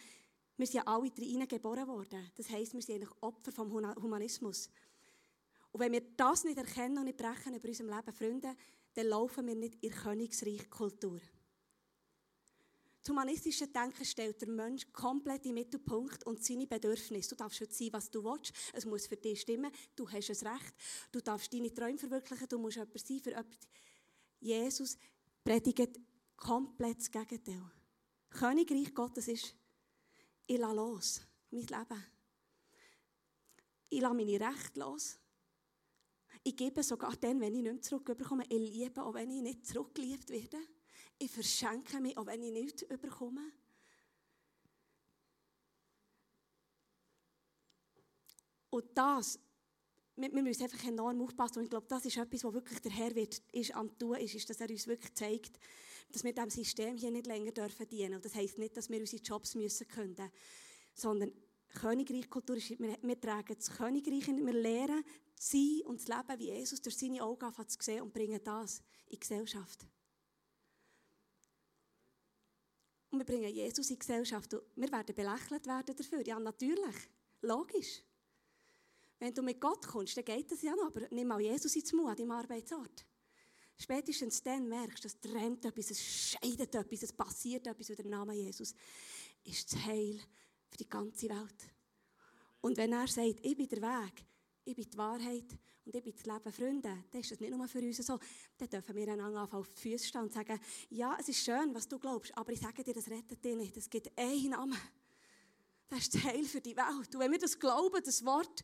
[0.58, 2.32] wir sind ja alle drin geboren worden.
[2.38, 4.70] Das heisst, wir sind eigentlich Opfer vom Humanismus.
[5.72, 8.56] Und wenn wir das nicht erkennen und nicht brechen über unserem Leben, Freunde,
[8.94, 11.20] dann laufen wir nicht in der Königsreich-Kultur.
[13.06, 17.30] Das humanistische Denken stellt den Menschen komplett im Mittelpunkt und seine Bedürfnisse.
[17.30, 18.52] Du darfst heute sein, was du willst.
[18.74, 19.72] Es muss für dich stimmen.
[19.96, 20.74] Du hast es Recht.
[21.12, 22.48] Du darfst deine Träume verwirklichen.
[22.48, 23.58] Du musst jemand sein für jemand.
[24.40, 24.98] Jesus
[25.44, 26.00] predigt
[26.36, 27.62] komplett das Gegenteil.
[28.32, 29.56] Königreich Gottes ist,
[30.48, 32.06] ich lasse los, mein Leben.
[33.88, 35.20] Ich lasse meine Rechte los.
[36.42, 38.46] Ich gebe sogar dann, wenn ich nicht mehr zurückbekomme.
[38.50, 40.58] Ich liebe, auch wenn ich nicht zurückgeliebt werde.
[41.18, 43.52] Ich verschenke mich, auch wenn ich nichts überkomme.
[48.70, 49.40] Und das,
[50.18, 51.60] wir, wir müssen einfach enorm aufpassen.
[51.60, 54.36] Und ich glaube, das ist etwas, was wirklich der Herr wird, ist am tun ist,
[54.36, 55.58] ist, dass er uns wirklich zeigt,
[56.12, 58.16] dass wir diesem System hier nicht länger dürfen dienen.
[58.16, 60.30] Und das heisst nicht, dass wir unsere Jobs müssen können,
[60.94, 61.32] sondern
[61.76, 65.04] Königreichkultur ist, wir, wir tragen das Königreich, wir lernen
[65.36, 68.80] zu sein und zu leben, wie Jesus durch seine Augen zu sehen und bringen das
[69.06, 69.86] in die Gesellschaft.
[73.16, 74.54] Und wir bringen Jesus in die Gesellschaft.
[74.54, 76.28] Und wir werden belächelt werden dafür.
[76.28, 76.96] Ja, natürlich.
[77.42, 78.04] Logisch.
[79.20, 80.88] Wenn du mit Gott kommst, dann geht das ja noch.
[80.88, 83.06] Aber nimm mal Jesus ins Mund an deinem Arbeitsort.
[83.78, 88.12] Spätestens dann merkst du, es trennt etwas, es scheidet etwas, es passiert etwas über den
[88.12, 88.76] Namen Jesus.
[89.46, 90.20] Ist das Heil
[90.70, 91.70] für die ganze Welt.
[92.60, 94.26] Und wenn er sagt, ich bin der Weg,
[94.66, 97.68] ich bin die Wahrheit und ich bin das Leben, Freunde, dann ist das nicht nur
[97.68, 98.20] für uns so.
[98.58, 101.88] Dann dürfen wir einander auf die Füße stehen und sagen, ja, es ist schön, was
[101.88, 103.78] du glaubst, aber ich sage dir, das rettet dich nicht.
[103.78, 104.78] Es gibt einen Namen.
[105.88, 107.14] Das ist Teil für die Welt.
[107.14, 108.64] Und wenn wir das glauben, das Wort,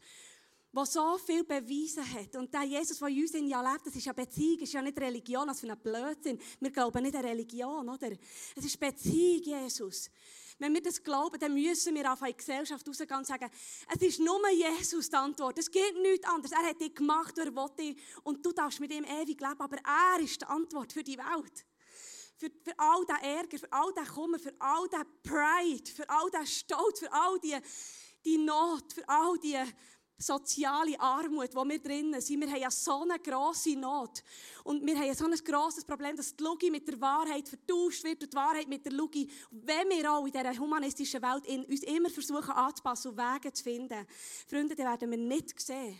[0.73, 2.35] das so viel bewiesen hat.
[2.35, 4.99] Und der Jesus, der in uns ja lebt, das ist ja Beziehung, ist ja nicht
[4.99, 6.39] Religion, das ist ein Blödsinn.
[6.59, 8.11] Wir glauben nicht an Religion, oder?
[8.55, 10.09] Es ist Beziehung, Jesus.
[10.61, 13.49] Wenn wir das glauben, dann müssen wir auf die Gesellschaft rausgehen und sagen,
[13.95, 15.57] es ist nur Jesus die Antwort.
[15.57, 16.51] Es geht nichts anderes.
[16.51, 17.99] Er hat dich gemacht, er will dich.
[18.21, 19.59] Und du darfst mit ihm ewig leben.
[19.59, 21.65] Aber er ist die Antwort für die Welt.
[22.37, 26.29] Für, für all den Ärger, für all den Kummer, für all den Pride, für all
[26.29, 27.57] den Stolz, für all die,
[28.23, 29.57] die Not, für all die
[30.21, 32.41] soziale Armut, wo wir drinnen sind.
[32.41, 34.23] Wir haben ja so eine grosse Not.
[34.63, 38.03] Und wir haben ja so ein grosses Problem, dass die Logik mit der Wahrheit vertauscht
[38.03, 39.31] wird und die Wahrheit mit der Logik.
[39.51, 43.63] Wenn wir auch in dieser humanistischen Welt in, uns immer versuchen anzupassen und Wege zu
[43.63, 44.05] finden,
[44.47, 45.97] Freunde, dann werden wir nicht sehen,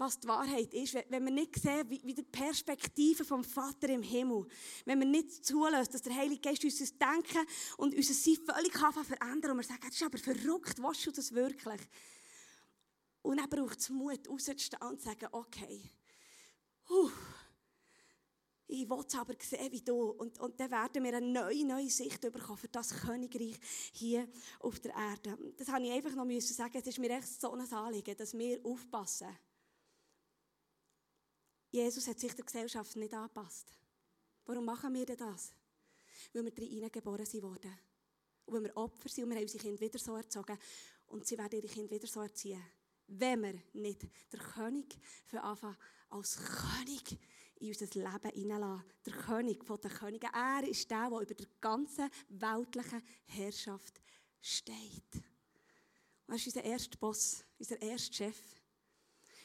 [0.00, 4.46] was die Wahrheit ist, wenn wir nicht sehen, wie die Perspektive vom Vater im Himmel,
[4.86, 9.50] wenn wir nicht zulassen, dass der Heilige Geist unser Denken und unser Sein völlig verändern
[9.50, 11.80] und wir sagen, das ist aber verrückt, was du das wirklich?
[13.22, 15.90] Und dann braucht es Mut, rauszustehen und zu sagen, okay,
[16.88, 17.10] huh,
[18.72, 20.10] ich will es aber sehen wie du.
[20.10, 23.58] Und, und dann werden wir eine neue, neue Sicht bekommen für das Königreich
[23.92, 24.28] hier
[24.60, 25.36] auf der Erde.
[25.56, 26.78] Das habe ich einfach noch müssen sagen.
[26.78, 29.36] Es ist mir echt so ein Anliegen, dass wir aufpassen.
[31.70, 33.72] Jesus hat sich der Gesellschaft nicht angepasst.
[34.44, 35.52] Warum machen wir denn das?
[36.32, 37.76] Weil wir drin geboren sind worden.
[38.46, 40.58] Und weil wir Opfer sind und wir haben unsere Kinder wieder so erzogen.
[41.06, 42.62] Und sie werden ihre Kinder wieder so erziehen
[43.10, 45.76] wenn wir nicht der König für Anfang
[46.10, 47.18] als König
[47.56, 48.84] in unser Leben hineinlassen.
[49.04, 50.30] Der König von den Königen.
[50.32, 54.00] Er ist der, der über der ganzen weltlichen Herrschaft
[54.40, 55.14] steht.
[56.26, 58.40] Und er ist unser erster Boss, unser erster Chef.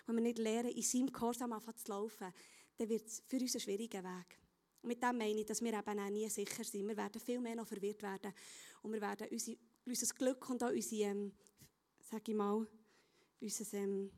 [0.05, 2.31] Wenn wir nicht lernen, in seinem Gehorsam anfangen zu laufen,
[2.77, 4.39] dann wird es für uns ein schwieriger Weg.
[4.81, 6.87] Und mit dem meine ich, dass wir eben auch nie sicher sind.
[6.87, 8.31] Wir werden viel mehr noch verwirrt werden.
[8.83, 9.53] Und wir werden unser,
[9.85, 11.33] unser Glück und auch unsere, ähm,
[11.99, 12.67] sage ich mal,
[13.39, 14.11] unser, ähm,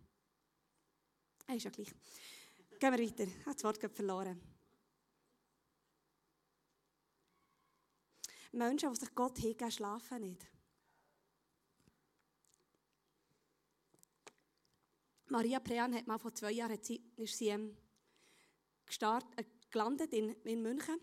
[1.47, 1.93] äh, ist ja gleich.
[2.79, 3.23] Gehen wir weiter.
[3.23, 4.41] Ich habe das Wort verloren.
[8.51, 10.47] Menschen, die sich Gott hingeben, schlafen nicht.
[15.29, 16.79] Maria Prean hat mal vor zwei Jahren
[17.17, 17.75] ist sie, ähm,
[18.85, 20.99] gestartet, äh, gelandet in, in München.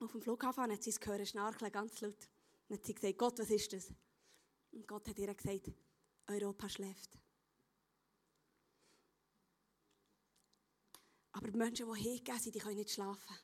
[0.00, 2.28] Auf dem Flughafen hat sie es gehört, schnarcheln, ganz laut.
[2.68, 3.92] Und hat sie gesagt, Gott, was ist das?
[4.72, 5.70] Und Gott hat ihr gesagt,
[6.26, 7.18] Europa schläft.
[11.34, 13.36] Aber die Menschen, die hingehen sind, die können nicht schlafen.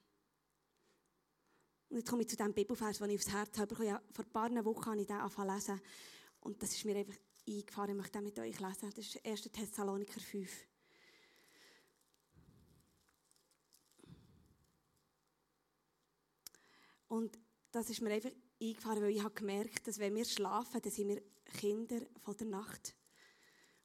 [1.89, 3.75] Und jetzt komme ich zu dem Bibelvers, den ich aufs Herz habe.
[3.75, 5.81] Vor ein paar Wochen habe ich den angefangen lesen.
[6.39, 7.17] Und das ist mir einfach
[7.49, 7.91] eingefahren.
[7.91, 8.93] Ich möchte den mit euch lesen.
[8.95, 9.43] Das ist 1.
[9.43, 10.69] Thessaloniker 5.
[17.09, 17.37] Und
[17.73, 18.31] das ist mir einfach
[18.63, 21.23] eingefahren, weil ich habe gemerkt, dass wenn wir schlafen, dann sind wir
[21.59, 22.95] Kinder von der Nacht.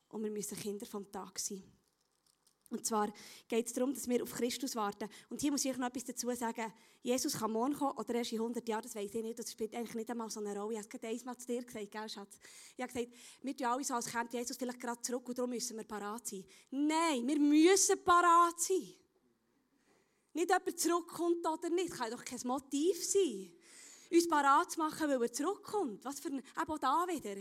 [0.10, 1.64] Und wir müssen Kinder vom Tag sein.
[2.70, 3.14] Und zwar
[3.48, 5.08] geht es darum, dass wir auf Christus warten.
[5.30, 6.74] Und hier muss ich noch etwas dazu sagen.
[7.04, 9.38] Jesus kann morgen kommen oder erst in 100 Jahren, das weiß ich nicht.
[9.38, 10.74] Das spielt eigentlich nicht einmal so eine Rolle.
[10.74, 12.40] Ich habe es gerade einmal zu dir gesagt, gell, Schatz?
[12.76, 15.52] Ich habe gesagt, wir tun alle so, als käme Jesus vielleicht gerade zurück und darum
[15.52, 16.44] müssen wir parat sein.
[16.72, 18.94] Nein, wir müssen parat sein.
[20.34, 21.92] Nicht, ob er zurückkommt oder nicht.
[21.92, 23.52] Das kann doch kein Motiv sein
[24.12, 26.04] uns parat zu machen, weil er zurückkommt.
[26.06, 27.36] Was für ein, eben auch da wieder.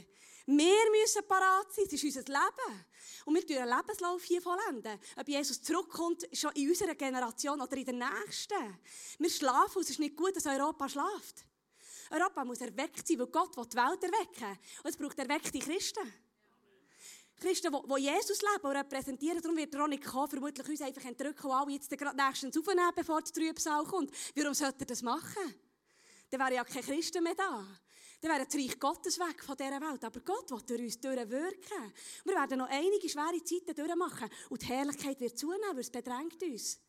[0.46, 2.84] Wir müssen parat sein, es ist unser Leben.
[3.24, 5.00] Und wir tun einen Lebenslauf hier vollenden.
[5.16, 8.78] Ob Jesus zurückkommt, schon in unserer Generation oder in der nächsten.
[9.18, 11.44] Wir schlafen es ist nicht gut, dass Europa schlaft.
[12.10, 16.12] Europa muss erweckt sein, weil Gott will die Welt erwecken Und es braucht erweckte Christen.
[17.40, 19.40] Christen, die Jesus leben und repräsentieren.
[19.40, 22.56] Darum wird er auch nicht kommen, vermutlich uns einfach entrücken und alle jetzt gerade nächstens
[22.56, 24.10] aufnehmen, bevor der Trübsal kommt.
[24.34, 25.54] Warum sollte er das machen?
[26.34, 27.64] Dann wären ja keine Christen mehr da.
[28.20, 30.04] Dann wäre das Reich Gottes weg von dieser Welt.
[30.04, 31.92] Aber Gott will durch uns durchwirken.
[32.24, 34.28] Wir werden noch einige schwere Zeiten durchmachen.
[34.48, 36.80] Und die Herrlichkeit wird zunehmen, weil es bedrängt uns.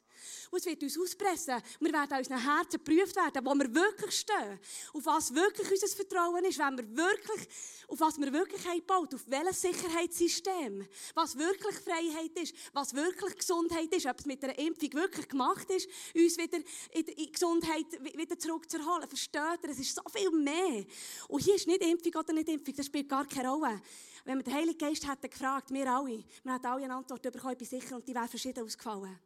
[0.51, 1.61] Und es wird uns auspressen.
[1.79, 4.59] Wir werden an unseren Herzen geprüft werden, wo wir wirklich stehen.
[4.93, 7.47] Auf was wirklich unser Vertrauen ist, wenn wir wirklich,
[7.87, 13.93] auf was wir wirklich baut, auf welches Sicherheitssystem, was wirklich Freiheit ist, was wirklich Gesundheit
[13.93, 16.57] ist, ob es mit einer Impfung wirklich gemacht ist, uns wieder
[16.91, 19.07] in die Gesundheit wieder zurückzuholen.
[19.07, 19.69] Versteht ihr?
[19.69, 20.85] Es ist so viel mehr.
[21.27, 23.81] Und hier ist nicht Impfung oder nicht Impfung, das spielt gar keine Rolle.
[24.23, 27.53] Wenn wir den Heiligen Geist hätten gefragt, wir alle, wir hätten alle eine Antwort bekommen,
[27.53, 29.19] ich bin sicher, und die wäre verschieden ausgefallen.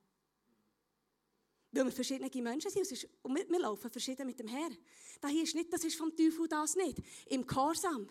[1.71, 4.77] Weil wir verschiedene Menschen sind und wir, laufen verschieden mit dem Herrn.
[5.21, 6.97] Das hier ist nicht, das ist vom Teufel, das nicht.
[7.27, 8.09] Im Gehorsam.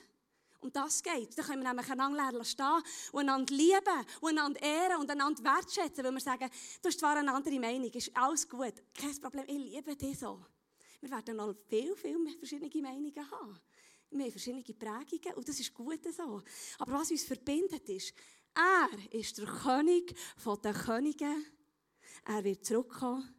[0.60, 1.38] Um das geht.
[1.38, 6.04] Da können wir nämlich einander stehen und einander lieben und einander ehren und einander wertschätzen,
[6.04, 6.50] weil wir sagen,
[6.82, 10.44] du hast zwar eine andere Meinung, ist alles gut, kein Problem, ich liebe dich so.
[11.00, 13.60] Wir werden noch viel, viel mehr verschiedene Meinungen haben.
[14.10, 16.42] Wir haben verschiedene Prägungen und das ist gut so.
[16.78, 18.12] Aber was uns verbindet ist,
[18.54, 21.46] er ist der König von den Königen.
[22.24, 23.37] Er wird zurückkommen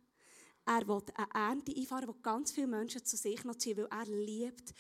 [0.70, 4.06] er will eine Ernte einfahren, wo ganz viele Menschen zu sich noch ziehen, weil er
[4.06, 4.74] liebt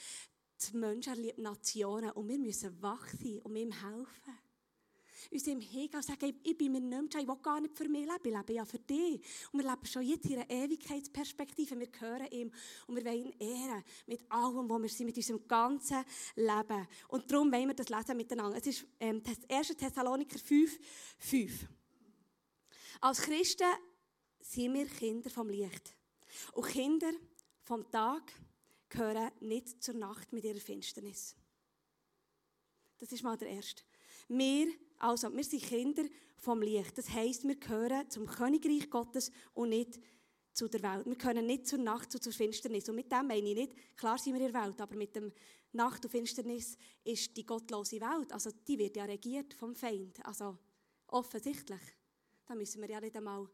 [0.61, 2.11] die Menschen, er liebt Nationen.
[2.11, 4.37] Und wir müssen wach sein und ihm helfen.
[5.31, 8.05] Uns im Hegel sagen, ich bin mir nicht mehr, ich will gar nicht für mich
[8.05, 9.21] leben, ich lebe ja für dich.
[9.51, 11.79] Und wir leben schon jetzt in einer Ewigkeitsperspektive.
[11.79, 12.51] Wir gehören ihm
[12.87, 16.87] und wir wollen ihn ehren mit allem, was wir sind, mit unserem ganzen Leben.
[17.09, 18.57] Und darum wollen wir das lesen miteinander.
[18.57, 19.67] Es ist ähm, 1.
[19.69, 20.79] Thessaloniker 5,
[21.17, 21.67] 5.
[23.01, 23.67] Als Christen
[24.49, 25.95] sind wir Kinder vom Licht.
[26.53, 27.11] Und Kinder
[27.63, 28.33] vom Tag
[28.89, 31.35] gehören nicht zur Nacht mit ihrer Finsternis.
[32.97, 33.83] Das ist mal der erste.
[34.27, 36.03] Wir, also, wir sind Kinder
[36.37, 36.97] vom Licht.
[36.97, 39.99] Das heisst, wir gehören zum Königreich Gottes und nicht
[40.53, 41.05] zu der Welt.
[41.05, 42.89] Wir können nicht zur Nacht und zur Finsternis.
[42.89, 45.31] Und mit dem meine ich nicht, klar sind wir in der Welt, aber mit dem
[45.73, 50.25] Nacht und Finsternis ist die gottlose Welt, also die wird ja regiert vom Feind.
[50.25, 50.57] Also
[51.07, 51.81] offensichtlich.
[52.47, 53.47] Da müssen wir ja nicht einmal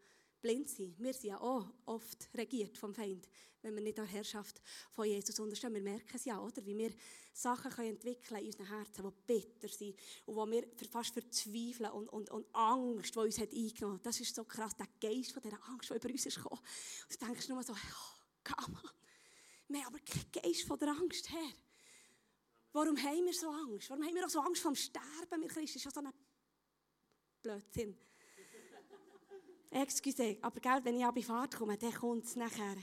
[0.45, 0.99] blind sind.
[0.99, 3.27] Wir sind ja auch oft regiert vom Feind,
[3.63, 5.73] wenn wir nicht der Herrschaft von Jesus unterstehen.
[5.73, 6.63] Wir merken es ja, oder?
[6.63, 6.91] Wie wir
[7.33, 9.95] Sachen können entwickeln in unseren Herzen, die bitter sind
[10.27, 14.05] und wo wir fast verzweifeln und, und, und Angst, die uns hat eingenommen hat.
[14.05, 16.61] Das ist so krass, der Geist von dieser Angst, die über uns ist gekommen.
[16.61, 18.89] Und du denkst nur so, oh, come on.
[19.67, 21.53] Wir haben aber keinen Geist von der Angst, Herr.
[22.71, 23.89] Warum haben wir so Angst?
[23.89, 25.41] Warum haben wir auch so Angst vom Sterben?
[25.41, 26.13] Wir Christen ist ja so ein
[27.41, 27.97] Blödsinn.
[29.75, 32.77] Excuse, aber gell, wenn ich an die Fahrt komme, dann kommt es nachher.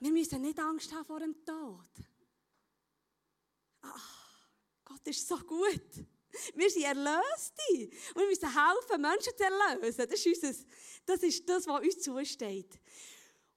[0.00, 1.88] Wir müssen nicht Angst haben vor dem Tod.
[3.80, 4.48] Ach,
[4.84, 6.06] Gott ist so gut.
[6.54, 7.90] Wir sind Erlöste.
[8.14, 10.06] Und wir müssen helfen, Menschen zu erlösen.
[10.10, 10.64] Das ist, unser,
[11.06, 12.78] das, ist das, was uns zusteht.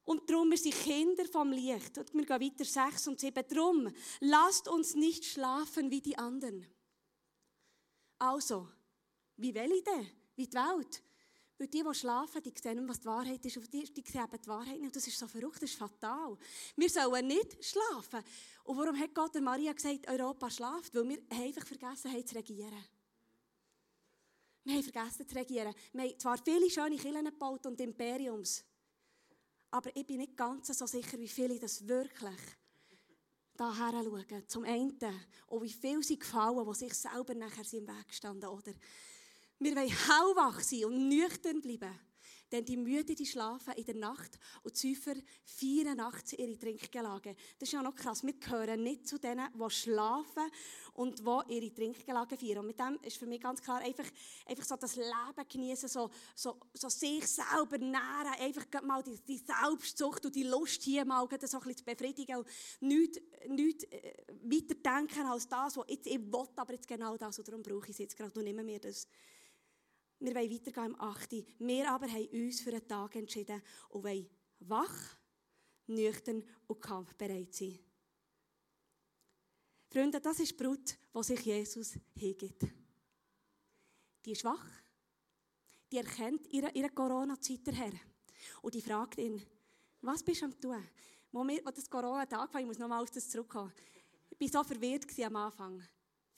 [0.06, 1.98] Und darum, wir sind Kinder vom Licht.
[1.98, 3.44] Und wir gehen weiter, 6 und 7.
[3.50, 6.66] Darum, lasst uns nicht schlafen wie die anderen.
[8.18, 8.70] Also,
[9.36, 10.10] wie will ich denn?
[10.38, 11.04] Wie die Welt?
[11.62, 14.48] Weil die, die schlafen, die sehen, was die Wahrheit ist, und die, die sehen die
[14.48, 14.86] Wahrheit nicht.
[14.86, 16.36] Und das ist so verrückt, das ist fatal.
[16.76, 18.24] Wir sollen nicht schlafen.
[18.64, 20.96] Und warum hat Gott der Maria gesagt, Europa schlaft?
[20.96, 22.84] Weil wir einfach vergessen haben zu regieren.
[24.64, 25.76] Wir haben vergessen zu regieren.
[25.94, 28.64] Wir haben zwar viele schöne Kirchen gebaut und Imperiums,
[29.70, 32.42] aber ich bin nicht ganz so sicher, wie viele das wirklich
[33.56, 34.48] daher schauen.
[34.48, 34.98] Zum einen,
[35.46, 38.48] und wie viele sie gefallen, die sich selber nachher im Weg standen.
[38.48, 38.74] Oder
[39.62, 42.00] wir wollen hellwach sein und nüchtern bleiben.
[42.52, 47.34] Denn die Müde, die schlafen in der Nacht und die Säufer feiern nachts ihre Trinkgelage.
[47.58, 48.24] Das ist ja noch krass.
[48.24, 50.52] Wir gehören nicht zu denen, die schlafen
[50.96, 52.58] und die ihre Trinkgelage feiern.
[52.58, 54.04] Und mit dem ist für mich ganz klar, einfach,
[54.46, 59.38] einfach so das Leben genießen, so, so, so sich selber nähren, einfach mal die, die
[59.38, 62.48] Selbstsucht und die Lust hier mal so ein bisschen zu befriedigen und
[62.82, 67.40] nichts, nichts äh, weiter denken als das, was jetzt ich will, aber jetzt genau das
[67.40, 69.08] und darum brauche ich es jetzt gerade und nehmen wir das.
[70.22, 71.32] Wir wollen weitergehen im 8.
[71.58, 74.30] Wir aber haben uns für einen Tag entschieden und wollen
[74.60, 75.18] wach,
[75.88, 77.80] nüchtern und kampfbereit sein.
[79.90, 82.68] Freunde, das ist die Brut, die sich Jesus hingibt.
[84.24, 84.64] Die ist wach.
[85.92, 87.94] Die erkennt ihre, ihre Corona-Zeit her.
[88.62, 89.42] Und die fragt ihn,
[90.02, 90.88] was bist du am tun?
[91.32, 93.74] Wo, das Corona-Tag war, ich muss nochmal auf das zurückkommen.
[94.38, 95.84] Ich war so verwirrt am Anfang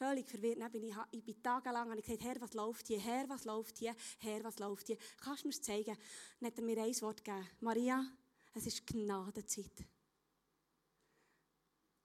[0.04, 0.60] völlig verwirrt.
[0.60, 3.00] Dann bin ich, ich bin tagelang und ich gesagt, Herr, was läuft hier?
[3.00, 3.96] Herr, was läuft hier?
[4.20, 4.98] Herr, was läuft hier?
[5.18, 5.98] Kannst du mir zeigen?
[6.40, 7.48] Dann hat er mir ein Wort gegeben.
[7.62, 8.06] Maria,
[8.54, 9.86] es ist Gnadenzeit.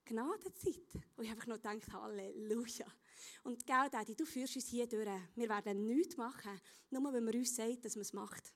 [0.05, 0.95] Gnadenzeit.
[1.17, 2.87] Und ich habe nur gedacht, Halleluja.
[3.43, 5.07] Und gell, Daddy, du führst uns hier durch.
[5.35, 6.59] Wir werden nichts machen,
[6.89, 8.53] nur wenn man uns sagt, dass man es macht.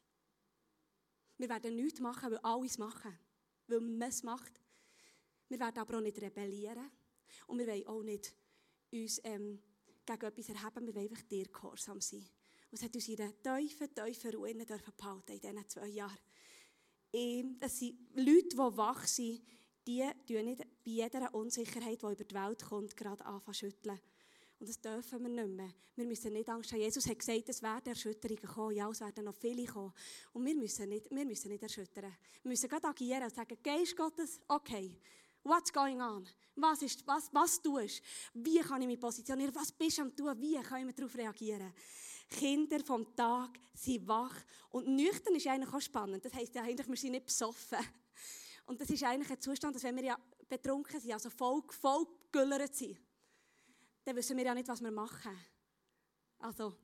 [1.37, 3.19] Wir werden nichts machen, weil alle es machen.
[3.67, 4.61] Weil man es macht.
[5.49, 6.89] Wir werden aber auch nicht rebellieren.
[7.47, 8.33] Und wir wollen auch nicht
[8.93, 9.59] uns ähm,
[10.05, 12.25] gegen etwas erheben, wir wollen einfach dir gehorsam sein.
[12.71, 16.17] Und es hat uns in einer tiefen, tiefen Ruhe in diesen zwei Jahren.
[17.13, 19.41] Ähm, das sind Leute, die wach sind,
[19.85, 23.99] die tun nicht bei jeder Unsicherheit, die über die Welt kommt, gerade anfangen schütteln.
[24.59, 25.73] Und das dürfen wir nicht mehr.
[25.95, 26.79] Wir müssen nicht Angst haben.
[26.79, 28.75] Jesus hat gesagt, es werden Erschütterungen kommen.
[28.75, 29.93] Ja, es werden noch viele kommen.
[30.31, 32.15] Und wir müssen nicht, wir müssen nicht erschüttern.
[32.41, 34.97] Wir müssen gerade agieren und sagen, Geist Gottes, okay,
[35.43, 36.25] What's going on?
[36.55, 38.01] Was, ist, was, was tust?
[38.33, 39.53] Wie kann ich mich positionieren?
[39.55, 40.39] Was bist du am tun?
[40.39, 41.73] Wie können wir darauf reagieren?
[42.29, 44.35] Kinder vom Tag sind wach.
[44.69, 46.23] Und nüchtern ist eigentlich auch spannend.
[46.23, 47.79] Das heisst ja eigentlich, wir sind nicht besoffen.
[48.65, 52.07] Und das ist eigentlich ein Zustand, dass wenn wir ja betrunken sind, also voll, voll
[52.31, 52.97] güllert sind,
[54.05, 55.37] dann wissen wir ja nicht, was wir machen.
[56.39, 56.77] Also,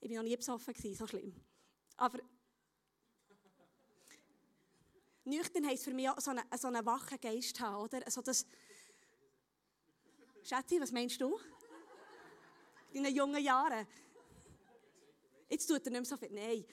[0.00, 1.34] ich war noch nie besoffen, so schlimm.
[1.96, 2.20] Aber
[5.24, 8.04] Nüchtern heisst für mich auch so einen, so einen wachen Geist haben, oder?
[8.04, 8.46] Also das
[10.42, 11.38] Schätze, was meinst du?
[12.92, 13.86] In deinen jungen Jahren?
[15.48, 16.30] Jetzt tut er nicht mehr so viel.
[16.30, 16.64] Nein.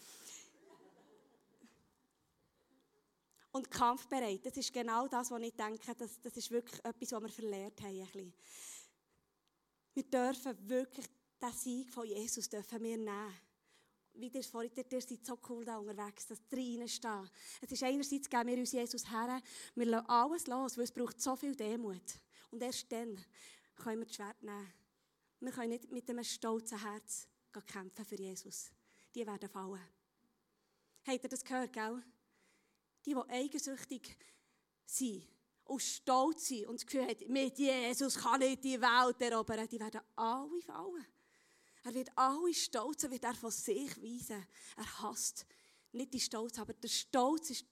[3.51, 7.21] Und kampfbereit, das ist genau das, was ich denke, das, das ist wirklich etwas, was
[7.23, 7.99] wir verlernt haben.
[7.99, 8.33] Ein bisschen.
[9.93, 11.07] Wir dürfen wirklich
[11.41, 13.33] den Sieg von Jesus dürfen wir nehmen
[14.19, 17.30] wie ihr vorhin, ihr seid so cool da unterwegs, dass drinnen stehen.
[17.62, 19.41] Es ist einerseits, geben wir uns Jesus her,
[19.75, 22.19] wir lassen alles los, weil es braucht so viel Demut.
[22.51, 23.19] Und erst dann
[23.75, 24.73] können wir das Schwert nehmen.
[25.39, 27.27] Wir können nicht mit einem stolzen Herz
[27.65, 28.71] kämpfen für Jesus.
[29.13, 29.82] Die werden fallen.
[31.06, 32.03] Habt ihr das gehört, gell?
[33.06, 34.15] Die, die eigensüchtig
[34.86, 35.27] sind
[35.65, 39.80] und stolz sind und das Gefühl haben, mit Jesus kann ich die Welt erobern, die
[39.80, 41.06] werden alle fallen.
[41.88, 44.45] Er wird alle Stolz, er wird er von sich weisen.
[44.76, 45.45] Er hasst
[45.93, 47.65] nicht die Stolz, aber der Stolz ist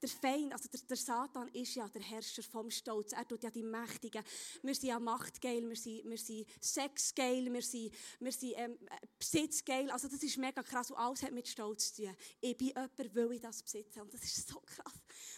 [0.00, 3.12] der Feind, also der, der, Satan ist ja der Herrscher vom Stolz.
[3.12, 4.22] Er tut ja die Mächtigen.
[4.62, 8.78] Wir sind ja machtgeil, wir sind, wir sind sexgeil, wir sind, wir sind ähm,
[9.18, 9.90] besitzgeil.
[9.90, 12.16] Also das ist mega krass und alles hat mit Stolz zu tun.
[12.40, 14.02] Ich bin jemand, will ich das besitzen.
[14.02, 14.92] Und das ist so krass.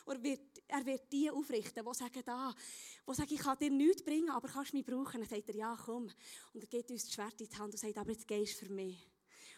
[0.04, 2.54] Und er wird, er wird die aufrichten, die sagen, da,
[3.08, 5.20] die sagen, ich kann dir nichts bringen, aber kannst du mich brauchen.
[5.20, 6.10] Dann sagt er, ja, komm.
[6.52, 8.66] Und er gibt uns das Schwert in die Hand und sagt, aber jetzt gehst du
[8.66, 9.08] für mich.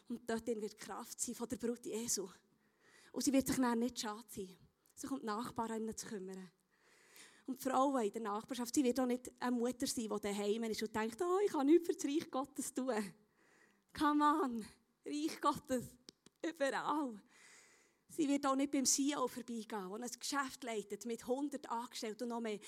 [0.08, 2.28] Und dort wird Kraft sein von der Brut Jesu.
[3.12, 4.69] Und sie wird sich dann nicht schade sein
[5.00, 6.50] sich um die Nachbarn zu kümmern.
[7.46, 10.64] Und die Frau in der Nachbarschaft, sie wird auch nicht eine Mutter sein, die daheim
[10.64, 13.14] ist und denkt, oh, ich kann nichts für das Reich Gottes tun.
[13.98, 14.64] Come on,
[15.04, 15.84] Reich Gottes,
[16.48, 17.20] überall.
[18.10, 22.28] Sie wird auch nicht beim CEO vorbeigehen, der ein Geschäft leitet mit 100 Angestellten und
[22.30, 22.58] noch mehr.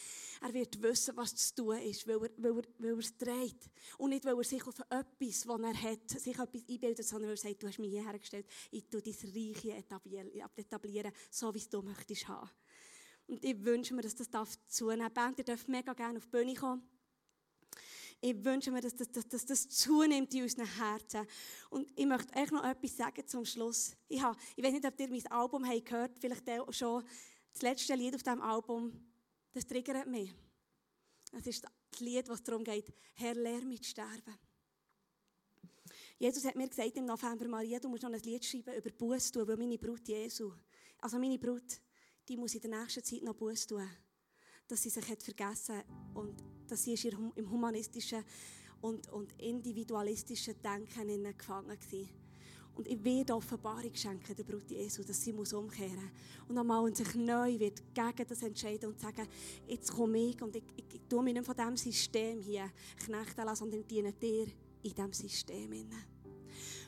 [0.40, 3.70] Er wird wissen, was zu tun ist, weil er, weil er, weil er es dreht.
[3.98, 7.36] Und nicht, weil er sich auf etwas, was er hat, sich etwas einbildet, sondern weil
[7.36, 9.64] er sagt, du hast mich hier hergestellt, ich tue dein Reich
[10.56, 12.48] etablieren, so wie es du möchtest haben.
[13.26, 15.14] Und ich wünsche mir, dass das zunehmen darf.
[15.14, 16.82] Band, ihr dürft mega gerne auf die Bühne kommen.
[18.24, 21.26] Ich wünsche mir, dass das, dass, dass das zunimmt in unseren Herzen.
[21.70, 23.96] Und ich möchte euch noch etwas sagen zum Schluss.
[24.08, 27.02] Ich, habe, ich weiß nicht, ob ihr mein Album habt gehört vielleicht schon.
[27.52, 28.92] Das letzte Lied auf diesem Album,
[29.52, 30.32] das triggert mich.
[31.32, 34.38] Das ist das Lied, was darum geht, Herr, lehr mich sterben.
[36.16, 39.32] Jesus hat mir gesagt im November, Maria, du musst noch ein Lied schreiben über Buß
[39.32, 40.52] tun, weil meine Brut Jesu,
[40.98, 41.80] also meine Brut,
[42.28, 43.88] die muss in der nächsten Zeit noch Buß tun.
[44.72, 45.82] Dass sie sich hat vergessen
[46.14, 46.94] und dass sie
[47.36, 48.24] im humanistischen
[48.80, 52.06] und, und individualistischen Denken gefangen war.
[52.74, 56.48] Und ich werde Offenbarung schenken der Brut Jesu, dass sie muss umkehren muss.
[56.48, 59.28] Und nochmal sich neu wird gegen das entscheiden und sagen,
[59.66, 62.72] jetzt komme ich und ich, ich, ich tue mich nicht von diesem System hier
[63.04, 64.46] knechten lassen, sondern diene dir
[64.82, 65.70] in diesem System.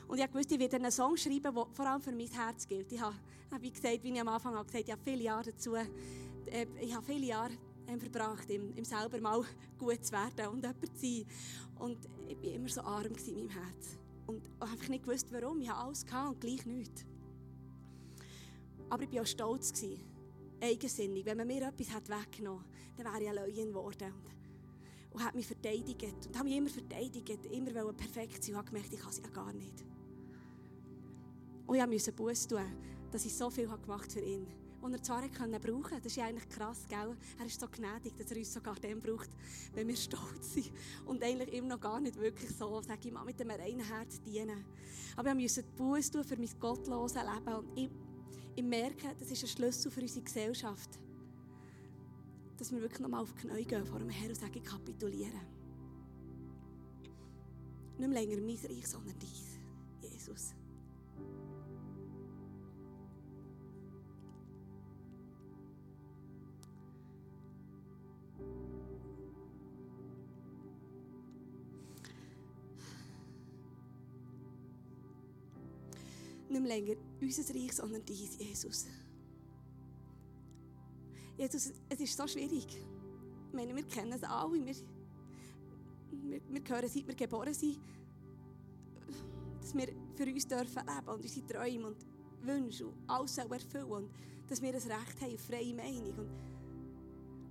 [0.07, 2.91] Und ich wusste, ich werde einen Song schreiben, der vor allem für mein Herz gilt.
[2.91, 3.15] Ich habe,
[3.59, 6.95] wie gesagt, wie ich am Anfang habe gesagt, ich habe viele Jahre dazu, äh, ich
[6.95, 7.53] habe viele Jahre
[7.87, 9.43] ähm, verbracht, im, im selber mal
[9.77, 11.25] gut zu werden und jemand zu sein.
[11.79, 13.97] Und ich war immer so arm in meinem Herz.
[14.27, 15.61] Und ich habe nicht gewusst, warum.
[15.61, 17.05] Ich hatte alles und gleich nichts.
[18.89, 19.73] Aber ich war auch stolz.
[19.73, 20.03] Gewesen.
[20.61, 21.25] Eigensinnig.
[21.25, 24.13] Wenn man mir etwas hat weggenommen hat, dann wäre ich eine Leuen geworden.
[24.13, 26.27] Und, und hat mich verteidigt.
[26.27, 27.45] Und habe mich immer verteidigt.
[27.51, 28.55] Immer perfekt sein.
[28.55, 29.85] Und habe gemerkt, ich kann es ja gar nicht.
[31.67, 32.65] Und ich musste Buß tun,
[33.11, 35.97] dass ich so viel gemacht für ihn und er zwar können brauchen.
[35.97, 37.17] Das ist ja eigentlich krass, gell?
[37.39, 39.29] Er ist so gnädig, dass er uns sogar dem braucht,
[39.73, 40.71] wenn wir stolz sind
[41.05, 44.21] und eigentlich immer noch gar nicht wirklich so, sage ich mal, mit einem reinen Herz
[44.21, 44.63] dienen.
[45.15, 47.89] Aber wir müssen Buß tun für mein gottloses Leben und ich,
[48.55, 50.99] ich merke, das ist ein Schlüssel für unsere Gesellschaft,
[52.57, 55.41] dass wir wirklich nochmal auf die Knie gehen vor dem Herrn und sagen, kapitulieren.
[57.97, 59.59] Nicht mehr länger mein Reich, sondern dies,
[60.01, 60.53] Jesus.
[76.49, 78.85] Nicht länger unser Reich, sondern dein, Jesus.
[81.37, 82.67] Jesus, es ist so schwierig.
[82.67, 84.65] Ich meine, wir kennen es alle.
[84.65, 84.75] Wir,
[86.11, 87.77] wir, wir hören, seit wir geboren sind,
[89.59, 92.05] dass wir für uns dürfen leben und unsere Träume und
[92.41, 94.09] Wünsche und alles erfüllen und
[94.47, 96.13] dass wir das Recht haben auf freie Meinung.
[96.17, 96.29] Und,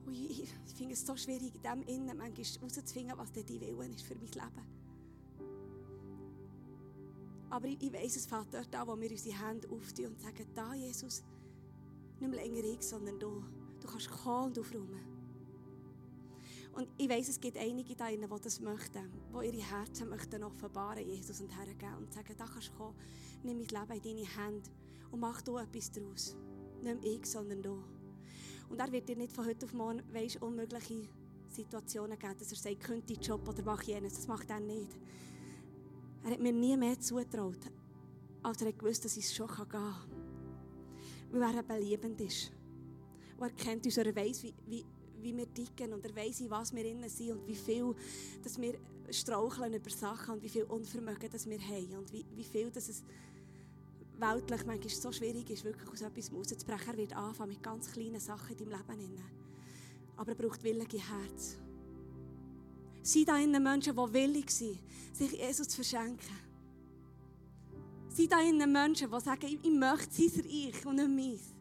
[0.07, 3.95] und ich, ich finde es so schwierig, in dem Innen manchmal herauszufinden, was dein Willen
[3.95, 4.74] ist für mein Leben.
[7.55, 10.75] Aber ich, ich weiss, es dort an, wo wir unsere Hände auftun und sagen, da
[10.75, 11.23] Jesus,
[12.19, 13.45] nicht mehr länger ich, sondern du.
[13.81, 15.01] Du kannst kommen und aufräumen.
[16.73, 21.07] Und ich weiss, es gibt einige da die das möchten, die ihre Herzen möchten offenbaren,
[21.07, 22.97] Jesus, und hergeben und sagen, da kannst du kommen,
[23.45, 24.71] nimm mein Leben in deine Hände
[25.13, 26.37] und mach du etwas daraus.
[26.83, 27.85] Nicht ich, sondern du.
[28.69, 31.07] Und er wird dir nicht von heute auf morgen, weißt, unmögliche
[31.51, 34.15] Situationen geben, dass er sagt, könnte ich Job oder mach jenes.
[34.15, 34.99] Das macht er nicht.
[36.25, 37.71] Er hat mir nie mehr zutraut,
[38.43, 39.95] als er gewusst, dass es schon gehen kann.
[41.31, 42.51] Weil er eben liebend ist.
[43.37, 44.85] Und er kennt uns, er weiss, wie, wie,
[45.21, 47.95] wie wir dicken und er in was wir innen sind und wie viel
[48.43, 48.79] dass wir
[49.11, 52.89] straucheln über Sachen und wie viel Unvermögen dass wir haben und wie, wie viel dass
[52.89, 53.03] es
[54.19, 56.93] weltlich manchmal so schwierig ist, wirklich aus etwas rauszubrechen.
[56.93, 59.23] Er wird anfangen mit ganz kleinen Sachen in deinem Leben.
[60.17, 61.59] Aber er braucht willige Herz.
[63.05, 64.79] Sind da innen Menschen, die willig sind,
[65.13, 66.39] sich Jesus zu verschenken?
[68.09, 71.55] Sind da innen Menschen, die sagen, ich, möchte sein Reich und nicht meins?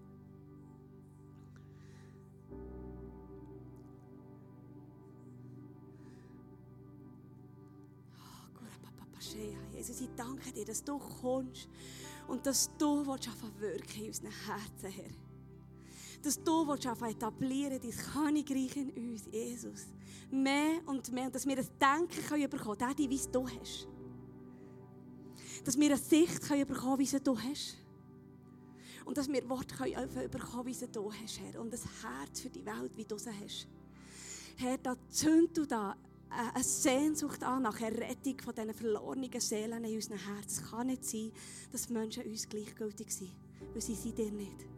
[8.18, 11.68] Oh, Jesus, ich danke dir, dass du kommst
[12.30, 15.23] und dass du wirken in unseren Herzen, Herr
[16.24, 19.88] dass du willst etablieren dein Königreich in uns, Jesus.
[20.32, 21.26] Mehr und mehr.
[21.26, 23.88] Und dass wir ein Denken können bekommen können, wie es du hast.
[25.66, 27.78] Dass wir eine Sicht können bekommen wie es du hast.
[29.06, 31.60] Und dass wir Worte können bekommen, wie es du hast, Herr.
[31.60, 33.68] Und ein Herz für die Welt, wie du sie hast.
[34.56, 35.96] Herr, da zünd du da
[36.30, 40.60] eine Sehnsucht an nach einer Rettung von diesen verlorenen Seelen in unserem Herz.
[40.60, 41.32] Es kann nicht sein,
[41.72, 43.32] dass Menschen uns gleichgültig sind,
[43.74, 44.73] weil sie sind dir nicht.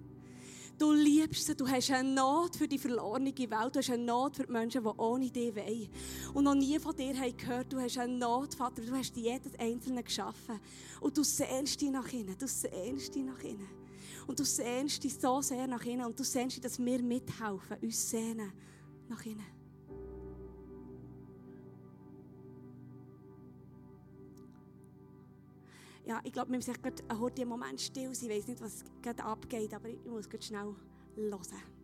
[0.77, 4.35] Du liebst sie, du hast eine Not für die verlorene Welt, du hast eine Not
[4.35, 5.89] für die Menschen, die ohne dich wollen.
[6.33, 9.57] Und noch nie von dir haben gehört, du hast eine Not, Vater, du hast jedes
[9.57, 10.59] Einzelne geschaffen.
[10.99, 13.69] Und du sehnst dich nach innen, du sehnst dich nach innen.
[14.27, 17.77] Und du sehnst dich so sehr nach innen und du sehnst dich, dass wir mithelfen,
[17.81, 18.51] uns sehnen
[19.07, 19.64] nach innen.
[26.05, 28.29] Ja, ich glaube, wir müssen gerade einen Moment still sein.
[28.29, 30.75] Ich weiß nicht, was gerade abgeht, aber ich muss gerade schnell
[31.15, 31.74] hören.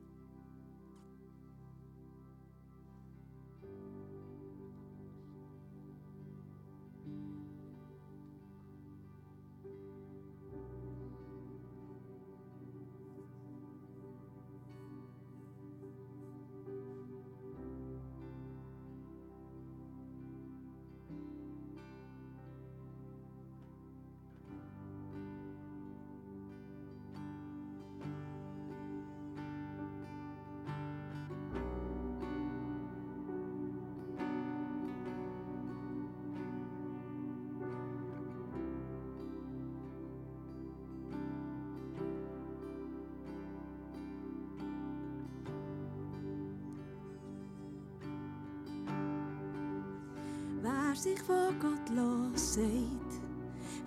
[51.02, 53.22] Sich von Gott los sagt,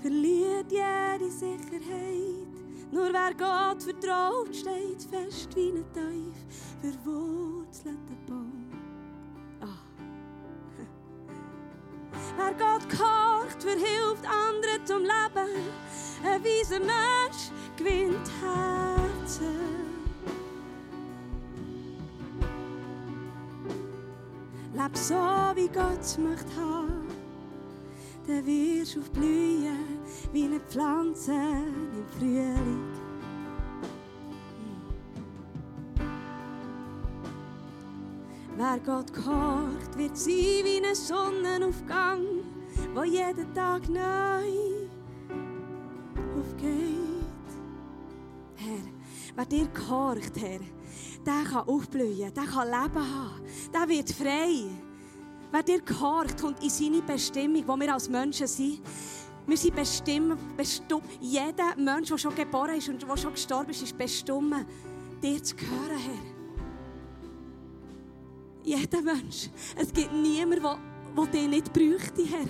[0.02, 2.48] verliert jede Sicherheit.
[2.90, 6.34] Nur wer Gott vertraut, steht fest wie ein tief
[6.80, 8.68] verwurzelter Baum.
[9.60, 9.66] Ah.
[12.36, 15.70] Wer Gott kocht, verhilft anderen zum Leben.
[16.24, 19.94] Ein weiser Mensch gewinnt Herzen.
[24.74, 25.14] Leb so,
[25.54, 27.03] wie Gott es möchte haben.
[28.26, 29.98] Dann wirst aufblühen
[30.32, 33.04] wie eine Pflanze im Frühling.
[38.56, 42.24] Wer Gott kocht, wird sein wie ein Sonnenaufgang,
[42.94, 44.88] wo jeden Tag neu
[46.38, 46.94] aufgeht.
[48.54, 50.60] Herr, wer dir kocht, Herr,
[51.26, 54.70] der kann aufblühen, der kann Leben haben, der wird frei.
[55.54, 58.80] Wer dir gehorcht, kommt in seine Bestimmung, wo wir als Menschen sind.
[59.46, 61.04] Wir sind bestimmt, bestimmt.
[61.20, 64.66] Jeder Mensch, der schon geboren ist und der schon gestorben ist, ist bestimmt,
[65.22, 66.24] dir zu gehören, Herr.
[68.64, 69.48] Jeder Mensch.
[69.76, 70.78] Es gibt niemanden, der,
[71.16, 72.48] der dich nicht bräuchte, Herr.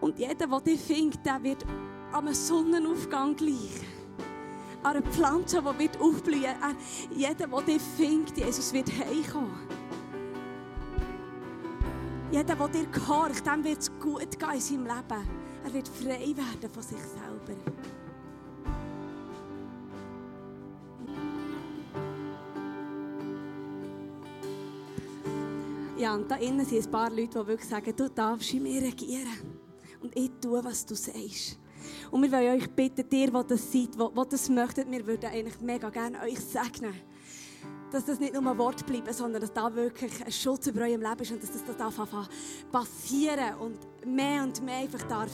[0.00, 1.64] Und jeder, der dich findet, der wird
[2.10, 3.80] am Sonnenaufgang gleich.
[4.82, 6.56] An einer Pflanze, die wird aufblühen.
[7.14, 9.77] Jeder, der dich findet, Jesus wird heimkommen.
[12.30, 15.28] Jeder, der dir gehorcht, dem wird es gut gehen in seinem Leben.
[15.64, 17.58] Er wird frei werden von sich selber.
[25.96, 28.82] Ja, und da innen sind ein paar Leute, die wirklich sagen, du darfst in mir
[28.82, 29.26] regieren.
[30.02, 31.58] Und ich tue, was du sagst.
[32.10, 35.60] Und wir wollen euch bitten, ihr, die das seid, die das möchtet, wir würden eigentlich
[35.60, 36.94] mega gerne euch segnen.
[37.90, 41.00] Dass das nicht nur ein Wort bleibt, sondern dass da wirklich ein Schutz über eurem
[41.00, 42.28] Leben ist und dass das, das darf
[42.70, 45.30] passieren und mehr und mehr einfach darf,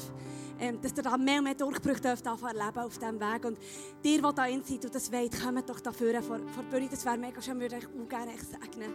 [0.60, 3.44] ähm, dass ihr da mehr und mehr Durchbrüche dürft erleben auf diesem Weg.
[3.44, 3.58] Und
[4.04, 6.88] dir, die da in seid und das wollt, kommt doch dafür vor, vor Bühne.
[6.88, 8.92] Das wäre mega schön, würde ich auch gerne segnen.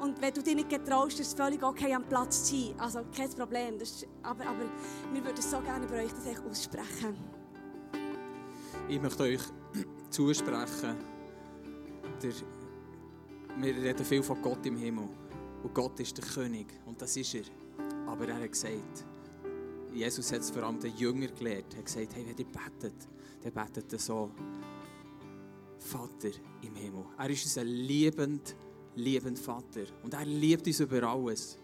[0.00, 2.74] Und wenn du dich nicht getraust, ist es völlig okay, am Platz zu sein.
[2.78, 3.78] Also kein Problem.
[3.80, 4.64] Ist, aber, aber
[5.12, 7.16] wir würden so gerne über euch das aussprechen.
[8.88, 9.40] Ich möchte euch
[10.10, 10.96] zusprechen,
[12.22, 12.32] der,
[13.58, 15.08] wir reden viel von Gott im Himmel.
[15.62, 16.66] Und Gott ist der König.
[16.86, 17.44] Und das ist er.
[18.06, 19.04] Aber er hat gesagt,
[19.92, 21.66] Jesus hat es vor allem den Jünger gelehrt.
[21.72, 23.08] Er hat gesagt, hey, wenn ihr betet,
[23.42, 24.30] dann betet er so.
[25.78, 26.30] Vater
[26.62, 27.04] im Himmel.
[27.18, 28.54] Er ist unser liebend,
[28.94, 29.82] liebend Vater.
[30.02, 31.58] Und er liebt uns über alles.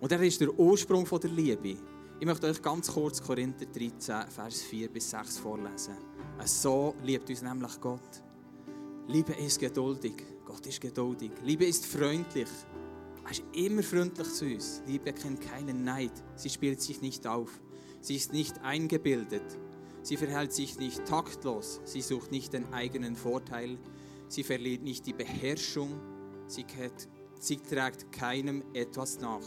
[0.00, 1.76] Und er ist der Ursprung von der Liebe.
[2.18, 5.96] Ich möchte euch ganz kurz Korinther 13, Vers 4 bis 6 vorlesen.
[6.44, 8.22] So liebt uns nämlich Gott.
[9.08, 10.14] Liebe ist geduldig.
[10.44, 11.30] Gott ist geduldig.
[11.44, 12.48] Liebe ist freundlich.
[13.24, 14.82] Er ist immer freundlich zu uns.
[14.84, 16.10] Liebe kennt keinen Neid.
[16.34, 17.60] Sie spielt sich nicht auf.
[18.00, 19.44] Sie ist nicht eingebildet.
[20.02, 21.80] Sie verhält sich nicht taktlos.
[21.84, 23.78] Sie sucht nicht den eigenen Vorteil.
[24.26, 26.00] Sie verliert nicht die Beherrschung.
[26.48, 29.46] Sie, kennt, sie trägt keinem etwas nach.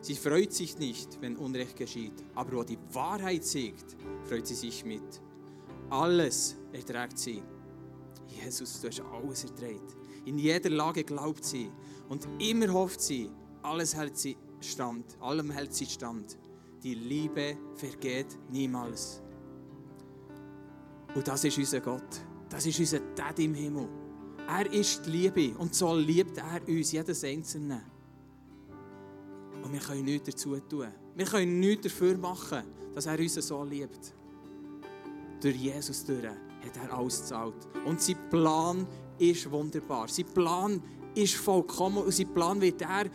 [0.00, 2.24] Sie freut sich nicht, wenn Unrecht geschieht.
[2.34, 5.22] Aber wo die Wahrheit siegt, freut sie sich mit.
[5.88, 7.42] Alles erträgt sie.
[8.44, 9.96] Jesus, du hast alles erträgt.
[10.24, 11.70] In jeder Lage glaubt sie
[12.08, 13.30] und immer hofft sie,
[13.62, 16.38] alles hält sie stand, allem hält sie stand.
[16.82, 19.22] Die Liebe vergeht niemals.
[21.14, 22.20] Und das ist unser Gott.
[22.48, 23.88] Das ist unser Dad im Himmel.
[24.46, 27.82] Er ist die Liebe und so liebt er uns, jedes Einzelne.
[29.62, 30.88] Und wir können nichts dazu tun.
[31.14, 32.62] Wir können nichts dafür machen,
[32.94, 34.14] dass er uns so liebt.
[35.40, 36.30] Durch Jesus durch
[36.64, 37.68] hat er alles gezahlt.
[37.84, 38.86] Und sein Plan
[39.18, 40.08] ist wunderbar.
[40.08, 40.82] Sein Plan
[41.14, 43.06] ist vollkommen und sein Plan wird er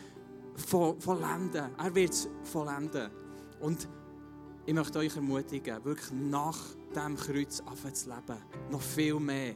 [0.55, 1.71] vollenden.
[1.77, 3.09] Er wird es vollenden.
[3.59, 3.87] Und
[4.65, 6.57] ich möchte euch ermutigen, wirklich nach
[6.95, 8.41] dem Kreuz zu leben.
[8.71, 9.55] Noch viel mehr.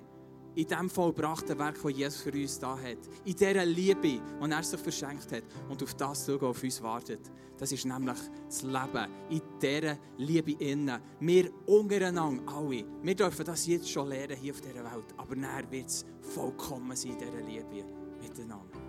[0.58, 2.98] In dem vollbrachten Werk, das Jesus für uns da hat.
[3.26, 5.44] In dieser Liebe, die er sich verschenkt hat.
[5.70, 7.20] Und auf das schauen, auf uns wartet.
[7.60, 11.00] Das ist nämlich das Leben in dieser Liebe innen.
[11.20, 12.84] Wir untereinander alle.
[13.04, 15.06] Wir dürfen das jetzt schon lernen hier auf dieser Welt.
[15.18, 17.86] Aber nachher wird es vollkommen sein, in dieser Liebe
[18.20, 18.80] miteinander.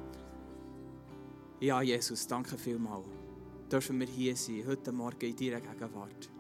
[1.61, 3.05] Ja, Jesus, danke vielmals.
[3.71, 6.31] Dürfen wir hier sein, heute Morgen in deiner Gegenwart.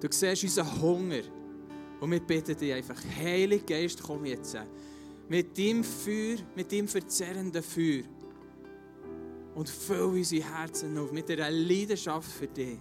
[0.00, 1.20] Du siehst unseren Hunger.
[2.00, 4.56] Und wir bitten dich einfach, Heiliger Geist, komm jetzt.
[5.28, 8.04] Mit deinem Feuer, mit deinem verzerrenden Feuer
[9.54, 12.78] und füll unsere Herzen auf mit einer Leidenschaft für dich.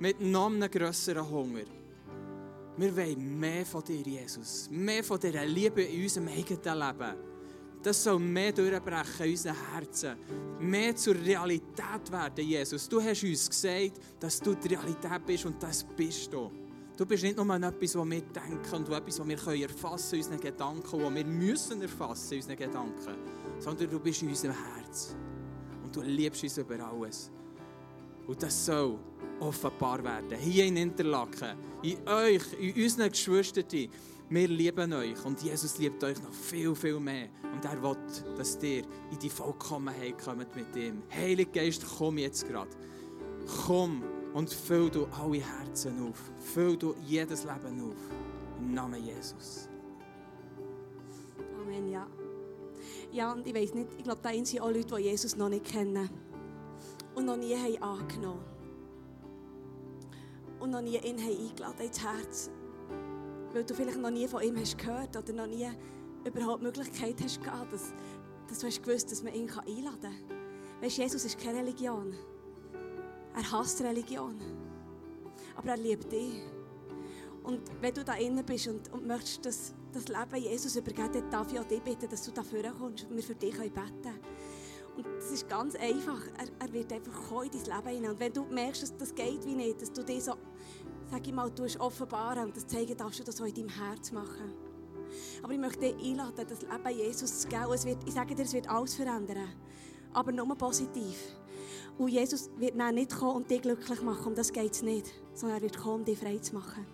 [0.00, 1.62] Mit noch einem grösseren Hunger.
[2.76, 4.68] Wir wollen mehr von dir, Jesus.
[4.70, 7.14] Mehr von dieser Liebe in unserem eigenen Leben.
[7.82, 10.16] das soll mehr durchbrechen in unseren Herzen.
[10.58, 12.88] Mehr zur Realität werden, Jesus.
[12.88, 16.50] Du hast uns gesagt, dass du die Realität bist und das bist du.
[16.96, 20.40] Du bist nicht nur etwas, was wir denken und etwas, was wir erfassen in unseren
[20.40, 23.14] Gedanken, was wir müssen erfassen unseren Gedanken,
[23.58, 25.16] sondern du bist in unserem Herz.
[25.82, 27.30] Und du liebst uns über alles.
[28.26, 28.98] Und das soll
[29.40, 30.38] offenbar werden.
[30.38, 33.88] Hier in Interlaken, in euch, in unseren Geschwistern.
[34.28, 37.28] Wir lieben euch und Jesus liebt euch noch viel, viel mehr.
[37.52, 37.96] Und er will,
[38.36, 41.02] dass ihr in die Vollkommenheit kommt mit ihm.
[41.10, 42.70] Heiliger Geist, komm jetzt gerade.
[43.66, 44.02] Komm
[44.34, 46.30] und füll du alle Herzen auf.
[46.38, 47.96] Füll du jedes Leben auf.
[48.58, 49.68] Im Namen Jesus.
[51.60, 52.06] Amen, ja.
[53.10, 55.64] Ja, und ich weiß nicht, ich glaube, da sind auch Leute, die Jesus noch nicht
[55.64, 56.08] kennen.
[57.14, 58.44] Und noch nie haben angenommen.
[60.60, 62.50] Und noch nie ihn haben eingeladen ins Herz.
[63.52, 65.68] Weil du vielleicht noch nie von ihm hast gehört oder noch nie
[66.24, 67.92] überhaupt die Möglichkeit hast gehabt, dass,
[68.48, 70.80] dass du hast gewusst, dass man ihn einladen kann.
[70.80, 72.14] Weißt Jesus ist keine Religion.
[73.34, 74.36] Er hasst Religion.
[75.56, 76.42] Aber er liebt dich.
[77.42, 81.30] Und wenn du da innen bist und, und möchtest das, das Leben Jesus übergeben, dann
[81.30, 84.20] darf ich auch dich bitten, dass du dafür kommst und wir für dich beten können.
[84.96, 86.20] Und es ist ganz einfach.
[86.38, 88.10] Er, er, wird einfach in dein Leben hinein.
[88.12, 90.34] Und wenn du merkst, dass das geht wie nicht, dass du dich so,
[91.10, 94.12] sag ich mal, tust offenbaren und das zeigen darfst du das auch in deinem Herz
[94.12, 94.52] machen.
[95.42, 97.72] Aber ich möchte dich einladen, das Leben Jesus zu geben.
[97.72, 99.48] Es wird, ich sage dir, es wird alles verändern.
[100.12, 101.16] Aber nur positiv.
[101.98, 105.12] Und Jesus wird dann nicht kommen und dich glücklich machen, um das geht es nicht.
[105.34, 106.86] Sondern er wird kommen, um dich frei zu machen.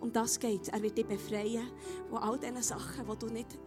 [0.00, 0.68] Um das geht es.
[0.68, 1.70] Er wird dich befreien
[2.10, 3.58] von all diesen Sachen, die du nicht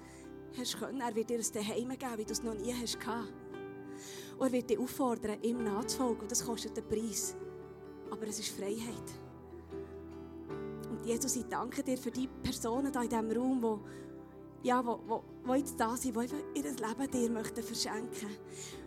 [0.57, 1.01] hast können.
[1.01, 3.33] Er wird dir ein Daheim geben, wie du es noch nie hast gehabt.
[4.37, 6.21] Und er wird dich auffordern, ihm nachzufolgen.
[6.21, 7.35] Und das kostet einen Preis.
[8.11, 9.11] Aber es ist Freiheit.
[10.89, 13.81] Und Jesus, ich danke dir für die Personen hier in diesem Raum,
[14.61, 18.29] die, ja, wo, wo, wo jetzt da sind, die ihr Leben dir möchten verschenken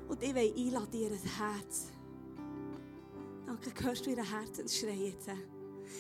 [0.08, 1.92] Und ich will einladen, ihr Herz.
[3.46, 5.28] Danke, hörst du ihr Herzensschrei jetzt?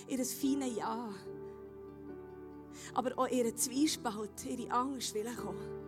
[0.08, 1.10] Ihr feines Ja
[2.94, 5.78] aber auch ihren Zwiespalt, ihre Angst will kommen.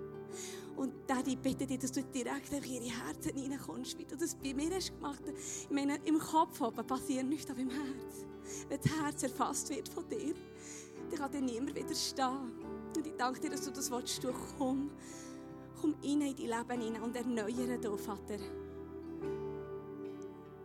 [0.77, 4.55] Und Daddy, bitte dich, dass du direkt in ihre Herzen hineinkommst, wie du das bei
[4.55, 5.23] mir hast gemacht.
[5.62, 8.27] Ich meine, im Kopf oben passiert nichts, aber im Herz.
[8.68, 10.35] Wenn das Herz erfasst wird von dir,
[11.11, 12.53] dann kann dir niemand widerstehen.
[12.97, 14.25] Und ich danke dir, dass du das willst.
[14.25, 14.91] Du komm,
[15.81, 18.39] komm rein in dein Leben hinein und erneuere dich, Vater.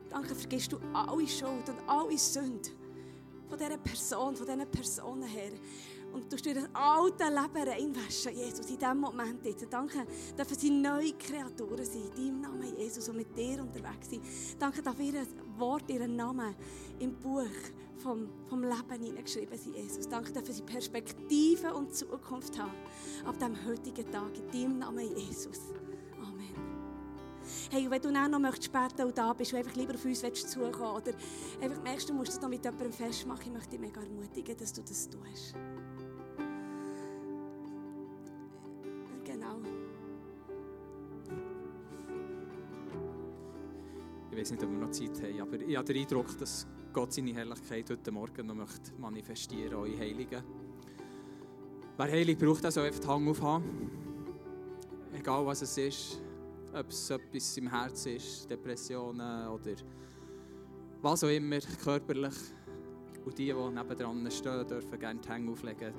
[0.10, 2.70] Danke, vergisst du alle Schuld und alle Sünde
[3.48, 5.52] von dieser Person, von diesen Personen her.
[6.14, 9.68] Und du durch das alte Leben reinwaschen, Jesus, in diesem Moment jetzt.
[9.70, 10.06] Danke,
[10.38, 14.22] dürfen sie neue Kreaturen sein, in deinem Namen, Jesus, und mit dir unterwegs sein.
[14.58, 16.56] Danke, dass ihr Wort, ihren Namen
[17.00, 17.44] im Buch
[17.98, 20.08] vom, vom Leben hineingeschrieben sind, Jesus.
[20.08, 22.72] Danke, dass sie Perspektive und Zukunft haben.
[23.26, 25.74] Ab dem heutigen Tag, in deinem Namen, Jesus.
[26.22, 26.54] Amen.
[27.72, 30.50] Hey, wenn du auch noch möchtest, später da bist, und einfach lieber auf uns willst,
[30.50, 31.14] zukommen oder
[31.62, 34.74] einfach merkst, du musst das noch mit jemandem festmachen, ich möchte dich mega ermutigen, dass
[34.74, 35.56] du das tust.
[44.36, 47.12] Ich weiß nicht, ob wir noch Zeit haben, aber ich habe den Eindruck, dass Gott
[47.12, 50.44] seine Herrlichkeit heute Morgen noch möchte manifestieren möchte, Heiligen.
[51.98, 53.92] Wer heilig braucht, der soll einfach die Hand aufhaben.
[55.14, 56.22] Egal was es ist,
[56.74, 59.74] ob es etwas im Herzen ist, Depressionen oder
[61.02, 62.34] was auch immer, körperlich.
[63.26, 65.94] Und die, die nebendran stehen, dürfen gerne die Hände auflegen.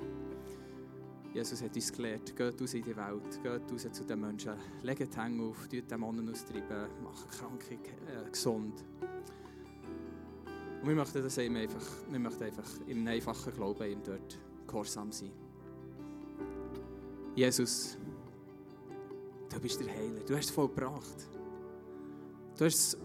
[1.31, 5.13] Jesus hat uns gelehrt, geht raus in die Welt, geht raus zu den Menschen, legt
[5.13, 8.83] die Hände auf, tut Dämonen austreiben, macht Kranke äh, gesund.
[10.87, 15.11] Und wir möchten das eben einfach, wir möchten einfach im einfachen Glauben ihm dort gehorsam
[15.11, 15.33] sein.
[17.35, 17.97] Jesus,
[19.49, 21.29] du bist der Heiler, du hast es vollbracht.
[22.57, 22.97] Du hast das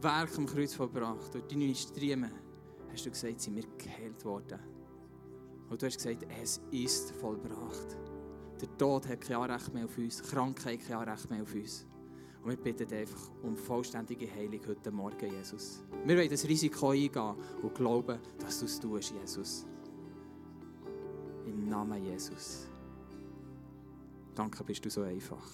[0.00, 1.34] Werk am Kreuz vollbracht.
[1.34, 2.32] Durch deine Striemen
[2.90, 4.58] hast du gesagt, sind wir geheilt worden.
[5.68, 7.98] Und du hast gesagt, es ist vollbracht.
[8.62, 11.84] Der Tod hat kein Anrecht mehr auf uns, Krankheit kein Anrecht mehr auf uns.
[12.46, 15.82] Und wir bitten einfach um vollständige Heilung heute Morgen, Jesus.
[16.04, 19.66] Wir wollen das Risiko eingehen und glauben, dass du es tust, Jesus.
[21.44, 22.68] Im Namen Jesus.
[24.32, 25.44] Danke, bist du so einfach.